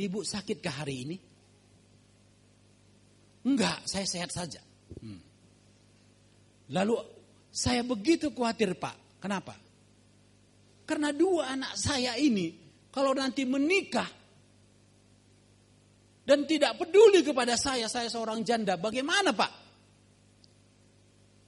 ibu 0.00 0.24
sakit 0.24 0.64
ke 0.64 0.70
hari 0.72 1.04
ini? 1.04 1.16
Enggak, 3.44 3.84
saya 3.84 4.08
sehat 4.08 4.32
saja. 4.32 4.60
Hmm. 5.04 5.20
Lalu 6.72 6.96
saya 7.52 7.84
begitu 7.84 8.32
khawatir 8.32 8.72
pak, 8.80 9.20
kenapa? 9.20 9.54
Karena 10.84 11.12
dua 11.12 11.52
anak 11.52 11.76
saya 11.76 12.16
ini 12.16 12.52
kalau 12.88 13.12
nanti 13.12 13.44
menikah 13.44 14.08
dan 16.24 16.48
tidak 16.48 16.80
peduli 16.80 17.20
kepada 17.20 17.52
saya, 17.52 17.84
saya 17.84 18.08
seorang 18.08 18.40
janda, 18.40 18.80
bagaimana 18.80 19.36
Pak? 19.36 19.52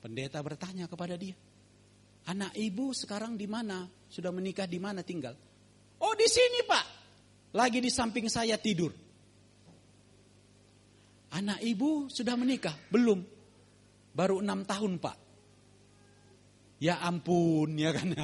Pendeta 0.05 0.45
bertanya 0.45 0.85
kepada 0.85 1.17
dia, 1.17 1.33
anak 2.29 2.53
ibu 2.53 2.93
sekarang 2.93 3.41
di 3.41 3.49
mana? 3.49 3.89
Sudah 4.13 4.29
menikah 4.29 4.69
di 4.69 4.77
mana 4.77 5.01
tinggal? 5.01 5.33
Oh 6.05 6.13
di 6.13 6.29
sini 6.29 6.61
Pak, 6.69 6.87
lagi 7.57 7.81
di 7.81 7.89
samping 7.89 8.29
saya 8.29 8.61
tidur. 8.61 8.93
Anak 11.35 11.59
ibu 11.65 12.07
sudah 12.07 12.39
menikah? 12.39 12.77
Belum, 12.93 13.19
baru 14.15 14.39
enam 14.39 14.63
tahun 14.63 15.03
Pak. 15.03 15.17
Ya 16.77 17.01
ampun 17.01 17.73
ya 17.81 17.91
kan. 17.97 18.13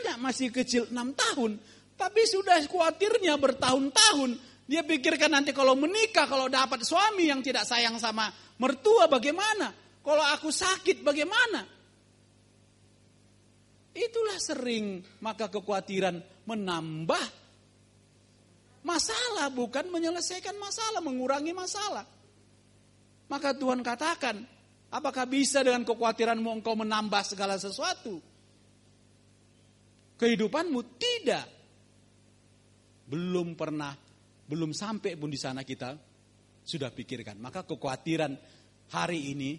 Anak 0.00 0.16
masih 0.22 0.50
kecil 0.54 0.86
6 0.90 0.94
tahun. 0.94 1.58
Tapi 1.98 2.22
sudah 2.24 2.56
khawatirnya 2.64 3.36
bertahun-tahun. 3.36 4.30
Dia 4.70 4.86
pikirkan 4.86 5.34
nanti 5.34 5.50
kalau 5.50 5.74
menikah, 5.74 6.30
kalau 6.30 6.46
dapat 6.46 6.86
suami 6.86 7.26
yang 7.26 7.42
tidak 7.42 7.66
sayang 7.66 7.98
sama 7.98 8.30
mertua 8.62 9.10
bagaimana? 9.10 9.74
Kalau 10.00 10.22
aku 10.22 10.48
sakit 10.48 11.02
bagaimana? 11.02 11.66
Itulah 13.90 14.38
sering 14.38 15.02
maka 15.20 15.50
kekhawatiran 15.50 16.46
menambah 16.46 17.39
masalah 18.86 19.52
bukan 19.52 19.88
menyelesaikan 19.88 20.56
masalah, 20.56 21.00
mengurangi 21.04 21.52
masalah. 21.52 22.06
Maka 23.30 23.54
Tuhan 23.54 23.84
katakan, 23.84 24.42
apakah 24.90 25.24
bisa 25.28 25.62
dengan 25.62 25.86
kekhawatiranmu 25.86 26.60
engkau 26.60 26.74
menambah 26.74 27.22
segala 27.22 27.54
sesuatu? 27.60 28.30
kehidupanmu? 30.20 30.80
Tidak. 31.00 31.46
Belum 33.08 33.56
pernah, 33.56 33.96
belum 34.44 34.76
sampai 34.76 35.16
pun 35.16 35.32
di 35.32 35.40
sana 35.40 35.64
kita 35.64 35.96
sudah 36.60 36.92
pikirkan. 36.92 37.40
Maka 37.40 37.64
kekhawatiran 37.64 38.36
hari 38.92 39.32
ini, 39.32 39.56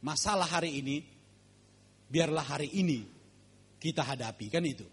masalah 0.00 0.48
hari 0.48 0.80
ini, 0.80 1.04
biarlah 2.08 2.56
hari 2.56 2.72
ini 2.72 3.04
kita 3.76 4.02
hadapi. 4.02 4.48
Kan 4.48 4.64
itu. 4.64 4.88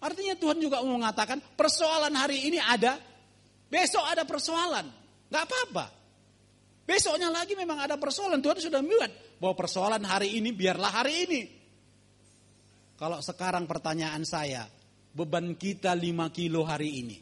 Artinya 0.00 0.34
Tuhan 0.34 0.58
juga 0.60 0.80
mau 0.80 0.96
mengatakan 0.96 1.38
persoalan 1.54 2.16
hari 2.16 2.48
ini 2.48 2.56
ada, 2.56 2.96
besok 3.68 4.04
ada 4.08 4.24
persoalan. 4.24 4.88
Gak 5.28 5.44
apa-apa. 5.46 5.86
Besoknya 6.88 7.30
lagi 7.30 7.54
memang 7.54 7.78
ada 7.84 8.00
persoalan. 8.00 8.42
Tuhan 8.42 8.58
sudah 8.58 8.80
membuat 8.82 9.12
bahwa 9.38 9.54
persoalan 9.54 10.02
hari 10.02 10.40
ini 10.40 10.50
biarlah 10.50 10.90
hari 10.90 11.14
ini. 11.28 11.42
Kalau 12.98 13.22
sekarang 13.22 13.64
pertanyaan 13.64 14.26
saya, 14.26 14.66
beban 15.14 15.54
kita 15.54 15.94
5 15.94 16.28
kilo 16.34 16.66
hari 16.66 16.90
ini. 17.00 17.16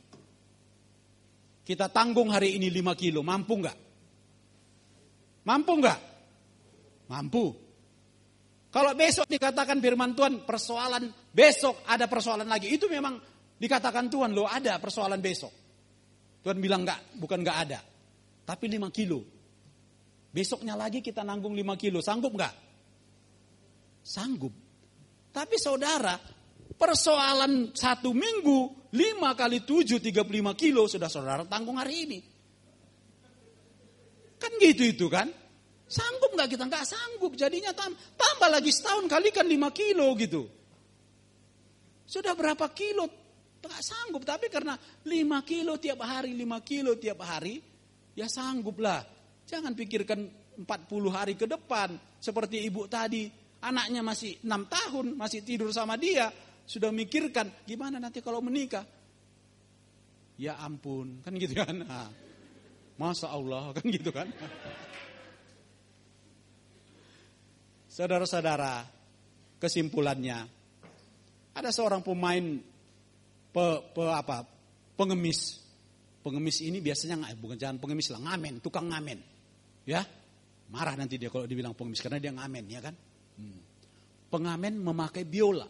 Kita 1.62 1.92
tanggung 1.92 2.32
hari 2.32 2.56
ini 2.56 2.72
5 2.72 2.96
kilo, 2.96 3.20
mampu 3.20 3.60
nggak? 3.60 3.78
Mampu 5.44 5.72
nggak? 5.78 6.00
Mampu. 7.12 7.44
Kalau 8.68 8.92
besok 8.96 9.28
dikatakan 9.28 9.80
firman 9.80 10.16
Tuhan, 10.16 10.48
persoalan 10.48 11.12
besok 11.32 11.84
ada 11.88 12.08
persoalan 12.08 12.48
lagi. 12.48 12.72
Itu 12.72 12.88
memang 12.88 13.18
dikatakan 13.58 14.08
Tuhan, 14.08 14.32
loh 14.32 14.48
ada 14.48 14.78
persoalan 14.78 15.20
besok. 15.20 15.52
Tuhan 16.42 16.58
bilang 16.62 16.86
nggak, 16.86 17.18
bukan 17.18 17.38
nggak 17.42 17.58
ada. 17.68 17.80
Tapi 18.48 18.64
5 18.70 18.88
kilo. 18.88 19.20
Besoknya 20.32 20.78
lagi 20.78 21.02
kita 21.04 21.26
nanggung 21.26 21.52
5 21.52 21.74
kilo, 21.76 21.98
sanggup 22.00 22.32
nggak? 22.32 22.54
Sanggup. 24.04 24.54
Tapi 25.34 25.56
saudara, 25.60 26.16
persoalan 26.78 27.74
satu 27.76 28.14
minggu, 28.16 28.90
lima 28.94 29.36
kali 29.36 29.66
tujuh, 29.66 30.00
tiga 30.00 30.24
puluh 30.24 30.40
lima 30.40 30.54
kilo, 30.56 30.88
sudah 30.88 31.10
saudara 31.10 31.44
tanggung 31.44 31.76
hari 31.76 32.08
ini. 32.08 32.18
Kan 34.38 34.54
gitu 34.62 34.86
itu 34.86 35.06
kan? 35.10 35.28
Sanggup 35.88 36.32
nggak 36.36 36.48
kita? 36.54 36.64
Nggak 36.68 36.86
sanggup. 36.86 37.32
Jadinya 37.34 37.74
tam, 37.74 37.92
tambah 38.16 38.48
lagi 38.48 38.70
setahun 38.70 39.10
kali 39.10 39.34
kan 39.34 39.44
lima 39.44 39.74
kilo 39.74 40.14
gitu. 40.16 40.46
Sudah 42.08 42.32
berapa 42.32 42.64
kilo? 42.72 43.04
Nggak 43.60 43.84
sanggup. 43.84 44.24
Tapi 44.24 44.48
karena 44.48 44.72
lima 45.04 45.44
kilo 45.44 45.76
tiap 45.76 46.00
hari, 46.08 46.32
lima 46.32 46.64
kilo 46.64 46.96
tiap 46.96 47.20
hari, 47.20 47.60
ya 48.16 48.24
sanggup 48.24 48.80
lah. 48.80 49.04
Jangan 49.44 49.76
pikirkan 49.76 50.20
40 50.64 50.64
hari 51.12 51.36
ke 51.36 51.44
depan. 51.44 51.92
Seperti 52.16 52.64
ibu 52.64 52.88
tadi, 52.88 53.28
Anaknya 53.58 54.06
masih 54.06 54.38
enam 54.46 54.70
tahun, 54.70 55.18
masih 55.18 55.42
tidur 55.42 55.74
sama 55.74 55.98
dia. 55.98 56.30
Sudah 56.62 56.94
mikirkan, 56.94 57.50
gimana 57.66 57.98
nanti 57.98 58.22
kalau 58.22 58.38
menikah? 58.38 58.86
Ya 60.38 60.54
ampun, 60.62 61.18
kan 61.26 61.34
gitu 61.34 61.58
kan. 61.58 61.74
Nah, 61.82 62.10
Masa 62.98 63.30
Allah, 63.30 63.70
kan 63.78 63.86
gitu 63.86 64.14
kan. 64.14 64.30
Saudara-saudara, 67.90 68.86
kesimpulannya, 69.58 70.46
ada 71.58 71.74
seorang 71.74 72.00
pemain 72.06 72.62
pe, 73.50 73.66
pe, 73.94 74.04
apa, 74.06 74.46
pengemis. 74.94 75.58
Pengemis 76.22 76.62
ini 76.62 76.78
biasanya 76.78 77.34
bukan 77.38 77.58
jangan 77.58 77.78
pengemis 77.82 78.10
lah, 78.14 78.20
ngamen, 78.22 78.62
tukang 78.62 78.86
ngamen. 78.90 79.18
Ya, 79.88 80.04
marah 80.70 80.94
nanti 80.94 81.16
dia 81.16 81.32
kalau 81.32 81.48
dibilang 81.48 81.74
pengemis 81.74 82.02
karena 82.02 82.18
dia 82.22 82.32
ngamen, 82.34 82.64
ya 82.68 82.80
kan? 82.82 82.94
Hmm. 83.38 83.62
pengamen 84.28 84.82
memakai 84.82 85.22
biola. 85.22 85.64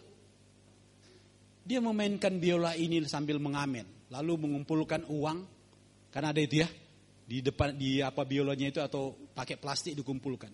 Dia 1.68 1.84
memainkan 1.84 2.40
biola 2.40 2.72
ini 2.72 3.04
sambil 3.04 3.36
mengamen, 3.36 4.08
lalu 4.08 4.48
mengumpulkan 4.48 5.04
uang, 5.12 5.38
karena 6.08 6.32
ada 6.32 6.40
itu 6.40 6.64
ya, 6.64 6.68
di 7.28 7.44
depan 7.44 7.76
di 7.76 8.00
apa 8.00 8.24
biolanya 8.24 8.72
itu 8.72 8.80
atau 8.80 9.12
pakai 9.12 9.60
plastik 9.60 9.92
dikumpulkan. 10.00 10.48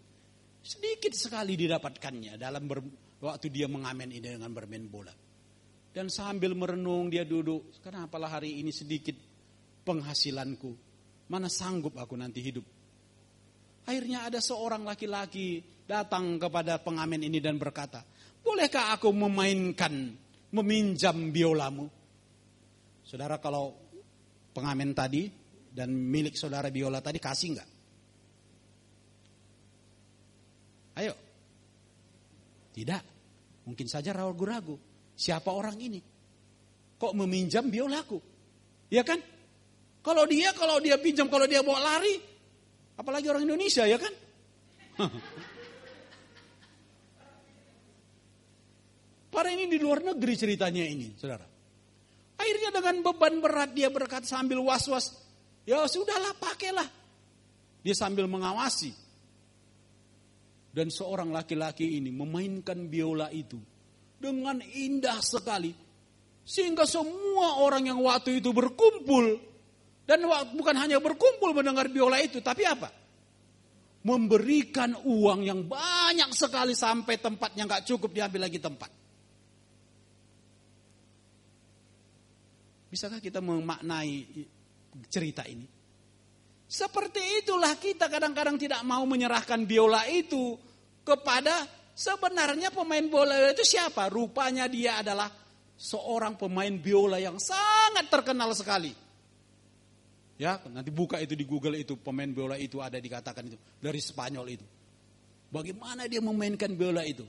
Sedikit 0.58 1.14
sekali 1.14 1.54
didapatkannya 1.54 2.34
dalam 2.34 2.66
ber, 2.66 2.82
waktu 3.22 3.46
dia 3.52 3.70
mengamen 3.70 4.10
ini 4.10 4.24
dengan 4.24 4.50
bermain 4.50 4.86
bola. 4.88 5.14
Dan 5.94 6.10
sambil 6.10 6.58
merenung 6.58 7.06
dia 7.06 7.22
duduk, 7.22 7.70
kenapalah 7.78 8.38
hari 8.40 8.58
ini 8.58 8.74
sedikit 8.74 9.14
penghasilanku. 9.86 10.74
Mana 11.30 11.46
sanggup 11.46 11.94
aku 11.94 12.18
nanti 12.18 12.42
hidup. 12.42 12.66
Akhirnya 13.86 14.26
ada 14.26 14.42
seorang 14.42 14.82
laki-laki 14.82 15.62
datang 15.84 16.40
kepada 16.40 16.80
pengamen 16.80 17.22
ini 17.22 17.38
dan 17.38 17.60
berkata, 17.60 18.02
bolehkah 18.42 18.96
aku 18.96 19.12
memainkan, 19.12 20.16
meminjam 20.50 21.30
biolamu? 21.30 21.86
Saudara 23.04 23.38
kalau 23.38 23.76
pengamen 24.56 24.96
tadi 24.96 25.28
dan 25.70 25.92
milik 25.92 26.34
saudara 26.34 26.72
biola 26.72 26.98
tadi 27.04 27.20
kasih 27.20 27.48
enggak? 27.54 27.70
Ayo. 30.94 31.23
Tidak. 32.74 33.02
Mungkin 33.70 33.86
saja 33.86 34.10
ragu-ragu. 34.10 34.74
Siapa 35.14 35.54
orang 35.54 35.78
ini? 35.78 36.02
Kok 36.98 37.14
meminjam 37.14 37.70
biolaku? 37.70 38.18
Ya 38.90 39.06
kan? 39.06 39.22
Kalau 40.02 40.26
dia, 40.26 40.50
kalau 40.52 40.82
dia 40.82 40.98
pinjam, 40.98 41.30
kalau 41.30 41.46
dia 41.46 41.62
bawa 41.62 41.80
lari. 41.94 42.18
Apalagi 42.98 43.30
orang 43.30 43.46
Indonesia 43.46 43.86
ya 43.86 43.96
kan? 43.96 44.10
Para 49.34 49.50
ini 49.50 49.66
di 49.66 49.82
luar 49.82 50.02
negeri 50.02 50.38
ceritanya 50.38 50.86
ini, 50.86 51.10
saudara. 51.18 51.42
Akhirnya 52.38 52.70
dengan 52.70 53.02
beban 53.02 53.42
berat 53.42 53.74
dia 53.74 53.90
berkata 53.90 54.26
sambil 54.26 54.62
was-was, 54.62 55.10
Ya 55.66 55.82
sudahlah 55.88 56.36
pakailah. 56.38 56.86
Dia 57.82 57.96
sambil 57.96 58.28
mengawasi. 58.30 59.03
Dan 60.74 60.90
seorang 60.90 61.30
laki-laki 61.30 62.02
ini 62.02 62.10
memainkan 62.10 62.90
biola 62.90 63.30
itu 63.30 63.62
dengan 64.18 64.58
indah 64.58 65.22
sekali. 65.22 65.70
Sehingga 66.42 66.82
semua 66.82 67.62
orang 67.62 67.86
yang 67.86 68.02
waktu 68.02 68.42
itu 68.42 68.50
berkumpul. 68.50 69.38
Dan 70.02 70.26
bukan 70.58 70.76
hanya 70.76 70.98
berkumpul 70.98 71.54
mendengar 71.54 71.86
biola 71.88 72.18
itu, 72.18 72.42
tapi 72.42 72.66
apa? 72.66 72.90
Memberikan 74.04 74.98
uang 75.06 75.40
yang 75.46 75.64
banyak 75.64 76.28
sekali 76.36 76.76
sampai 76.76 77.22
tempatnya 77.22 77.64
nggak 77.64 77.88
cukup 77.88 78.12
diambil 78.12 78.50
lagi 78.50 78.60
tempat. 78.60 78.90
Bisakah 82.92 83.22
kita 83.22 83.40
memaknai 83.40 84.44
cerita 85.08 85.46
ini. 85.48 85.73
Seperti 86.74 87.22
itulah 87.38 87.78
kita 87.78 88.10
kadang-kadang 88.10 88.58
tidak 88.58 88.82
mau 88.82 89.06
menyerahkan 89.06 89.62
biola 89.62 90.10
itu 90.10 90.58
kepada 91.06 91.70
sebenarnya 91.94 92.74
pemain 92.74 93.06
bola 93.06 93.54
itu 93.54 93.62
siapa? 93.62 94.10
Rupanya 94.10 94.66
dia 94.66 94.98
adalah 94.98 95.30
seorang 95.78 96.34
pemain 96.34 96.74
biola 96.74 97.22
yang 97.22 97.38
sangat 97.38 98.10
terkenal 98.10 98.50
sekali. 98.58 98.90
Ya, 100.34 100.58
nanti 100.66 100.90
buka 100.90 101.22
itu 101.22 101.38
di 101.38 101.46
Google 101.46 101.78
itu 101.78 101.94
pemain 101.94 102.26
biola 102.26 102.58
itu 102.58 102.82
ada 102.82 102.98
dikatakan 102.98 103.54
itu 103.54 103.58
dari 103.78 104.02
Spanyol 104.02 104.46
itu. 104.58 104.66
Bagaimana 105.54 106.10
dia 106.10 106.18
memainkan 106.18 106.74
biola 106.74 107.06
itu? 107.06 107.22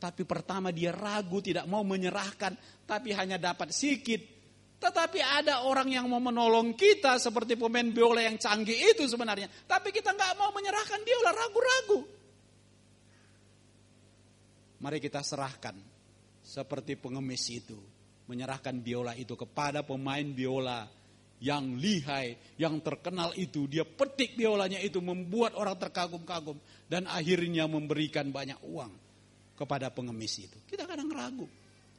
Tapi 0.00 0.24
pertama 0.24 0.72
dia 0.72 0.96
ragu 0.96 1.44
tidak 1.44 1.68
mau 1.68 1.84
menyerahkan, 1.84 2.56
tapi 2.88 3.12
hanya 3.12 3.36
dapat 3.36 3.68
sedikit 3.76 4.39
tetapi 4.80 5.20
ada 5.20 5.68
orang 5.68 5.92
yang 5.92 6.08
mau 6.08 6.24
menolong 6.24 6.72
kita 6.72 7.20
seperti 7.20 7.52
pemain 7.52 7.84
biola 7.92 8.24
yang 8.24 8.40
canggih 8.40 8.96
itu 8.96 9.04
sebenarnya. 9.04 9.52
Tapi 9.68 9.92
kita 9.92 10.16
nggak 10.16 10.40
mau 10.40 10.48
menyerahkan 10.56 11.04
biola, 11.04 11.30
ragu-ragu. 11.36 12.00
Mari 14.80 14.96
kita 14.96 15.20
serahkan 15.20 15.76
seperti 16.40 16.96
pengemis 16.96 17.44
itu. 17.52 17.76
Menyerahkan 18.24 18.80
biola 18.80 19.12
itu 19.12 19.36
kepada 19.36 19.84
pemain 19.84 20.24
biola 20.24 20.88
yang 21.44 21.76
lihai, 21.76 22.56
yang 22.56 22.80
terkenal 22.80 23.36
itu. 23.36 23.68
Dia 23.68 23.84
petik 23.84 24.32
biolanya 24.32 24.80
itu 24.80 25.04
membuat 25.04 25.60
orang 25.60 25.76
terkagum-kagum. 25.76 26.56
Dan 26.88 27.04
akhirnya 27.04 27.68
memberikan 27.68 28.32
banyak 28.32 28.56
uang 28.64 28.92
kepada 29.60 29.92
pengemis 29.92 30.40
itu. 30.40 30.56
Kita 30.64 30.88
kadang 30.88 31.12
ragu, 31.12 31.44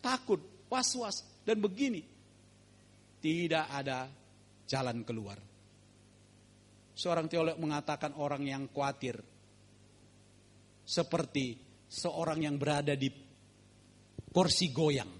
takut, 0.01 0.41
was-was. 0.65 1.21
Dan 1.45 1.61
begini, 1.61 2.01
tidak 3.21 3.69
ada 3.69 4.09
jalan 4.65 5.05
keluar. 5.05 5.37
Seorang 6.97 7.29
teolog 7.31 7.55
mengatakan 7.61 8.17
orang 8.17 8.43
yang 8.43 8.67
khawatir 8.67 9.15
seperti 10.83 11.55
seorang 11.87 12.43
yang 12.43 12.59
berada 12.59 12.97
di 12.97 13.07
kursi 14.27 14.73
goyang. 14.75 15.11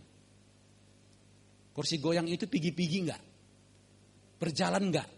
Kursi 1.72 1.95
goyang 2.04 2.28
itu 2.28 2.52
pigi-pigi 2.52 2.97
enggak? 3.08 3.24
Berjalan 4.36 4.84
enggak? 4.91 5.10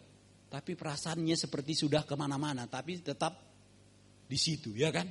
Tapi 0.54 0.78
perasaannya 0.78 1.34
seperti 1.34 1.74
sudah 1.74 2.06
ke 2.06 2.14
mana-mana, 2.14 2.70
tapi 2.70 3.02
tetap 3.02 3.34
di 4.30 4.38
situ, 4.38 4.78
ya 4.78 4.94
kan? 4.94 5.10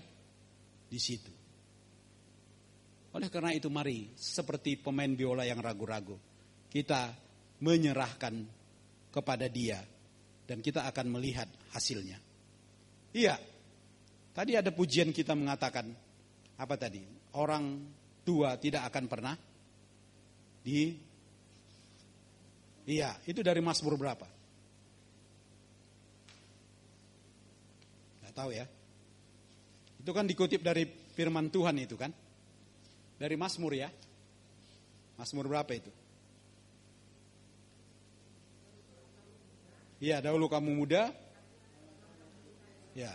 Di 0.87 1.01
situ. 1.03 1.33
Oleh 3.12 3.27
karena 3.27 3.51
itu 3.51 3.66
mari, 3.66 4.14
seperti 4.14 4.79
pemain 4.79 5.11
biola 5.11 5.43
yang 5.43 5.59
ragu-ragu, 5.59 6.14
kita 6.70 7.11
menyerahkan 7.63 8.43
kepada 9.15 9.47
dia 9.47 9.79
dan 10.51 10.59
kita 10.59 10.83
akan 10.91 11.07
melihat 11.15 11.47
hasilnya. 11.71 12.19
Iya. 13.15 13.39
Tadi 14.33 14.57
ada 14.57 14.73
pujian 14.75 15.15
kita 15.15 15.37
mengatakan 15.37 15.87
apa 16.59 16.75
tadi? 16.75 17.05
Orang 17.39 17.87
tua 18.27 18.59
tidak 18.59 18.89
akan 18.91 19.05
pernah 19.07 19.35
di 20.65 21.11
Iya, 22.83 23.15
itu 23.31 23.47
dari 23.47 23.63
Mazmur 23.63 23.95
berapa? 23.95 24.27
Gak 28.27 28.35
tahu 28.35 28.51
ya. 28.51 28.67
Itu 30.03 30.11
kan 30.11 30.27
dikutip 30.27 30.67
dari 30.67 30.83
firman 31.15 31.47
Tuhan 31.47 31.79
itu 31.79 31.95
kan? 31.95 32.11
Dari 33.23 33.39
Mazmur 33.39 33.71
ya. 33.71 33.87
Mazmur 35.15 35.47
berapa 35.47 35.71
itu? 35.79 36.01
Ya, 40.03 40.18
dahulu 40.18 40.50
kamu 40.50 40.74
muda. 40.74 41.14
Ya. 42.90 43.14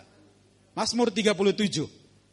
Mazmur 0.72 1.12
37 1.12 1.84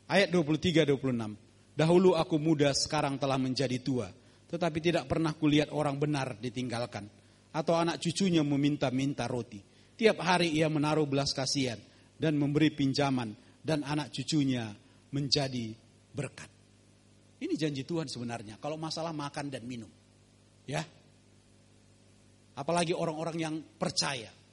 ayat 0.06 0.30
23 0.30 0.94
26. 0.94 1.74
Dahulu 1.74 2.14
aku 2.14 2.38
muda, 2.38 2.70
sekarang 2.70 3.18
telah 3.18 3.34
menjadi 3.34 3.82
tua, 3.82 4.06
tetapi 4.46 4.78
tidak 4.78 5.10
pernah 5.10 5.34
kulihat 5.34 5.74
orang 5.74 5.98
benar 5.98 6.38
ditinggalkan 6.38 7.10
atau 7.50 7.74
anak 7.74 7.98
cucunya 7.98 8.46
meminta-minta 8.46 9.26
roti. 9.26 9.58
Tiap 9.98 10.22
hari 10.22 10.54
ia 10.54 10.70
menaruh 10.70 11.02
belas 11.02 11.34
kasihan 11.34 11.82
dan 12.14 12.38
memberi 12.38 12.70
pinjaman 12.70 13.34
dan 13.58 13.82
anak 13.82 14.14
cucunya 14.14 14.70
menjadi 15.10 15.74
berkat. 16.14 16.46
Ini 17.42 17.58
janji 17.58 17.82
Tuhan 17.82 18.06
sebenarnya 18.06 18.62
kalau 18.62 18.78
masalah 18.78 19.10
makan 19.10 19.50
dan 19.50 19.66
minum. 19.66 19.90
Ya. 20.62 20.86
Apalagi 22.54 22.94
orang-orang 22.94 23.36
yang 23.42 23.54
percaya. 23.74 24.43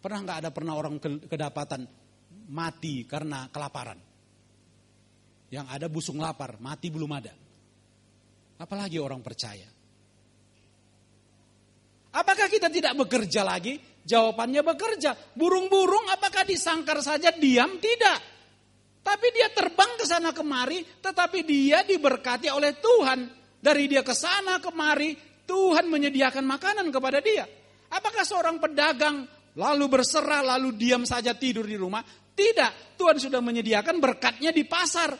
Pernah 0.00 0.18
nggak 0.24 0.38
ada 0.40 0.50
pernah 0.50 0.74
orang 0.80 0.96
kedapatan 1.00 1.84
mati 2.48 3.04
karena 3.04 3.52
kelaparan? 3.52 4.00
Yang 5.52 5.66
ada 5.68 5.86
busung 5.92 6.16
lapar, 6.16 6.56
mati 6.56 6.88
belum 6.88 7.10
ada. 7.12 7.34
Apalagi 8.60 8.96
orang 8.96 9.20
percaya. 9.20 9.68
Apakah 12.10 12.48
kita 12.48 12.72
tidak 12.72 12.96
bekerja 12.96 13.44
lagi? 13.44 13.78
Jawabannya 14.00 14.62
bekerja. 14.64 15.14
Burung-burung 15.36 16.10
apakah 16.10 16.42
disangkar 16.42 16.98
saja 17.04 17.30
diam? 17.36 17.76
Tidak. 17.76 18.18
Tapi 19.00 19.26
dia 19.32 19.48
terbang 19.52 19.96
ke 19.96 20.04
sana 20.04 20.32
kemari, 20.34 20.80
tetapi 21.00 21.44
dia 21.44 21.84
diberkati 21.84 22.48
oleh 22.52 22.76
Tuhan. 22.76 23.20
Dari 23.60 23.84
dia 23.84 24.00
ke 24.00 24.16
sana 24.16 24.56
kemari, 24.60 25.12
Tuhan 25.44 25.88
menyediakan 25.88 26.44
makanan 26.44 26.88
kepada 26.88 27.20
dia. 27.20 27.44
Apakah 27.90 28.22
seorang 28.22 28.56
pedagang 28.62 29.26
lalu 29.60 30.00
berserah, 30.00 30.40
lalu 30.40 30.72
diam 30.72 31.04
saja 31.04 31.36
tidur 31.36 31.68
di 31.68 31.76
rumah. 31.76 32.00
Tidak, 32.32 32.96
Tuhan 32.96 33.20
sudah 33.20 33.44
menyediakan 33.44 34.00
berkatnya 34.00 34.48
di 34.48 34.64
pasar. 34.64 35.12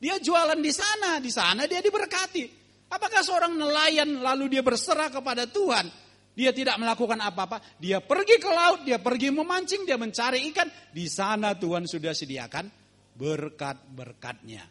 Dia 0.00 0.16
jualan 0.16 0.56
di 0.56 0.72
sana, 0.72 1.20
di 1.20 1.28
sana 1.28 1.68
dia 1.68 1.84
diberkati. 1.84 2.62
Apakah 2.88 3.20
seorang 3.20 3.52
nelayan 3.52 4.24
lalu 4.24 4.56
dia 4.56 4.64
berserah 4.64 5.12
kepada 5.12 5.44
Tuhan? 5.44 5.86
Dia 6.32 6.48
tidak 6.56 6.80
melakukan 6.80 7.20
apa-apa. 7.20 7.60
Dia 7.76 8.00
pergi 8.00 8.40
ke 8.40 8.48
laut, 8.48 8.88
dia 8.88 8.96
pergi 8.96 9.28
memancing, 9.28 9.84
dia 9.84 10.00
mencari 10.00 10.48
ikan. 10.48 10.68
Di 10.88 11.04
sana 11.12 11.52
Tuhan 11.52 11.84
sudah 11.84 12.16
sediakan 12.16 12.64
berkat-berkatnya. 13.12 14.64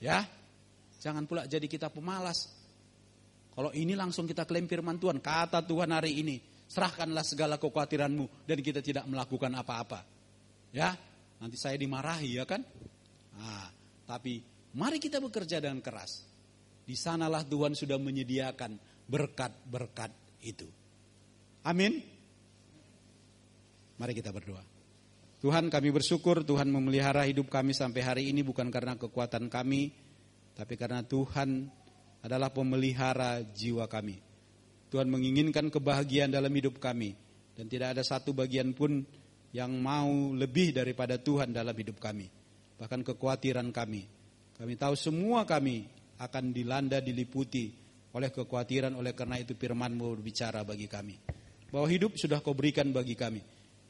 Ya, 0.00 0.24
jangan 1.00 1.28
pula 1.28 1.44
jadi 1.44 1.68
kita 1.68 1.92
pemalas. 1.92 2.48
Kalau 3.56 3.72
ini 3.72 3.96
langsung 3.96 4.28
kita 4.28 4.44
klaim 4.44 4.68
firman 4.68 5.00
Tuhan, 5.00 5.20
kata 5.20 5.64
Tuhan 5.64 5.88
hari 5.92 6.20
ini, 6.20 6.36
serahkanlah 6.66 7.22
segala 7.22 7.56
kekhawatiranmu 7.56 8.46
dan 8.46 8.58
kita 8.60 8.82
tidak 8.82 9.06
melakukan 9.06 9.54
apa-apa. 9.54 10.02
Ya, 10.74 10.98
nanti 11.38 11.56
saya 11.56 11.78
dimarahi 11.78 12.36
ya 12.36 12.44
kan? 12.44 12.62
Nah, 13.38 13.70
tapi 14.04 14.42
mari 14.74 14.98
kita 14.98 15.22
bekerja 15.22 15.62
dengan 15.62 15.80
keras. 15.80 16.26
Di 16.86 16.94
sanalah 16.94 17.42
Tuhan 17.42 17.74
sudah 17.74 17.98
menyediakan 17.98 18.78
berkat-berkat 19.10 20.10
itu. 20.42 20.66
Amin. 21.66 21.98
Mari 23.98 24.12
kita 24.14 24.30
berdoa. 24.30 24.62
Tuhan 25.42 25.68
kami 25.68 25.88
bersyukur 25.92 26.42
Tuhan 26.42 26.70
memelihara 26.70 27.26
hidup 27.28 27.50
kami 27.52 27.76
sampai 27.76 28.02
hari 28.02 28.22
ini 28.30 28.42
bukan 28.42 28.70
karena 28.70 28.98
kekuatan 28.98 29.50
kami, 29.50 29.94
tapi 30.56 30.74
karena 30.74 31.04
Tuhan 31.04 31.68
adalah 32.24 32.50
pemelihara 32.50 33.44
jiwa 33.44 33.86
kami. 33.86 34.25
Tuhan 34.90 35.10
menginginkan 35.10 35.66
kebahagiaan 35.68 36.30
dalam 36.30 36.52
hidup 36.54 36.78
kami 36.78 37.18
dan 37.56 37.66
tidak 37.66 37.96
ada 37.96 38.02
satu 38.06 38.36
bagian 38.36 38.76
pun 38.76 39.02
yang 39.50 39.72
mau 39.80 40.36
lebih 40.36 40.76
daripada 40.76 41.16
Tuhan 41.16 41.50
dalam 41.50 41.72
hidup 41.72 41.96
kami. 41.96 42.28
Bahkan 42.76 43.00
kekhawatiran 43.02 43.72
kami. 43.72 44.04
Kami 44.56 44.72
tahu 44.76 44.94
semua 44.96 45.48
kami 45.48 45.88
akan 46.20 46.52
dilanda 46.52 47.00
diliputi 47.00 47.72
oleh 48.12 48.28
kekhawatiran 48.32 48.92
oleh 48.96 49.12
karena 49.16 49.40
itu 49.40 49.56
firman-Mu 49.56 50.20
berbicara 50.20 50.64
bagi 50.64 50.88
kami. 50.88 51.16
Bahwa 51.72 51.88
hidup 51.88 52.16
sudah 52.20 52.44
kau 52.44 52.52
berikan 52.52 52.92
bagi 52.92 53.16
kami. 53.16 53.40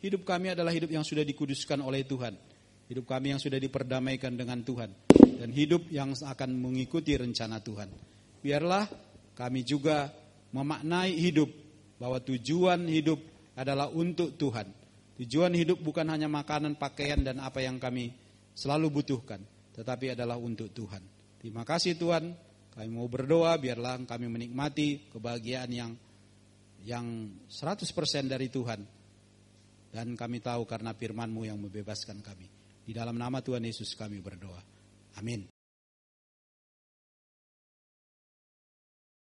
Hidup 0.02 0.22
kami 0.22 0.54
adalah 0.54 0.70
hidup 0.70 0.90
yang 0.90 1.02
sudah 1.02 1.26
dikuduskan 1.26 1.82
oleh 1.82 2.06
Tuhan. 2.06 2.34
Hidup 2.86 3.06
kami 3.06 3.34
yang 3.34 3.42
sudah 3.42 3.58
diperdamaikan 3.58 4.38
dengan 4.38 4.62
Tuhan. 4.62 4.90
Dan 5.14 5.50
hidup 5.50 5.90
yang 5.90 6.14
akan 6.14 6.50
mengikuti 6.54 7.18
rencana 7.18 7.58
Tuhan. 7.58 7.90
Biarlah 8.42 8.86
kami 9.34 9.66
juga 9.66 10.10
memaknai 10.50 11.14
hidup. 11.16 11.48
Bahwa 11.96 12.20
tujuan 12.20 12.84
hidup 12.92 13.18
adalah 13.56 13.88
untuk 13.88 14.36
Tuhan. 14.36 14.68
Tujuan 15.16 15.56
hidup 15.56 15.80
bukan 15.80 16.04
hanya 16.12 16.28
makanan, 16.28 16.76
pakaian, 16.76 17.24
dan 17.24 17.40
apa 17.40 17.64
yang 17.64 17.80
kami 17.80 18.12
selalu 18.52 19.00
butuhkan. 19.00 19.40
Tetapi 19.72 20.12
adalah 20.12 20.36
untuk 20.36 20.68
Tuhan. 20.76 21.00
Terima 21.40 21.64
kasih 21.64 21.96
Tuhan. 21.96 22.36
Kami 22.76 22.88
mau 22.92 23.08
berdoa 23.08 23.56
biarlah 23.56 23.96
kami 24.04 24.28
menikmati 24.28 25.08
kebahagiaan 25.08 25.72
yang 25.72 25.92
yang 26.84 27.32
100% 27.48 27.88
dari 28.28 28.52
Tuhan. 28.52 28.84
Dan 29.88 30.12
kami 30.12 30.44
tahu 30.44 30.68
karena 30.68 30.92
firman-Mu 30.92 31.48
yang 31.48 31.56
membebaskan 31.56 32.20
kami. 32.20 32.52
Di 32.84 32.92
dalam 32.92 33.16
nama 33.16 33.40
Tuhan 33.40 33.64
Yesus 33.64 33.96
kami 33.96 34.20
berdoa. 34.20 34.60
Amin. 35.16 35.55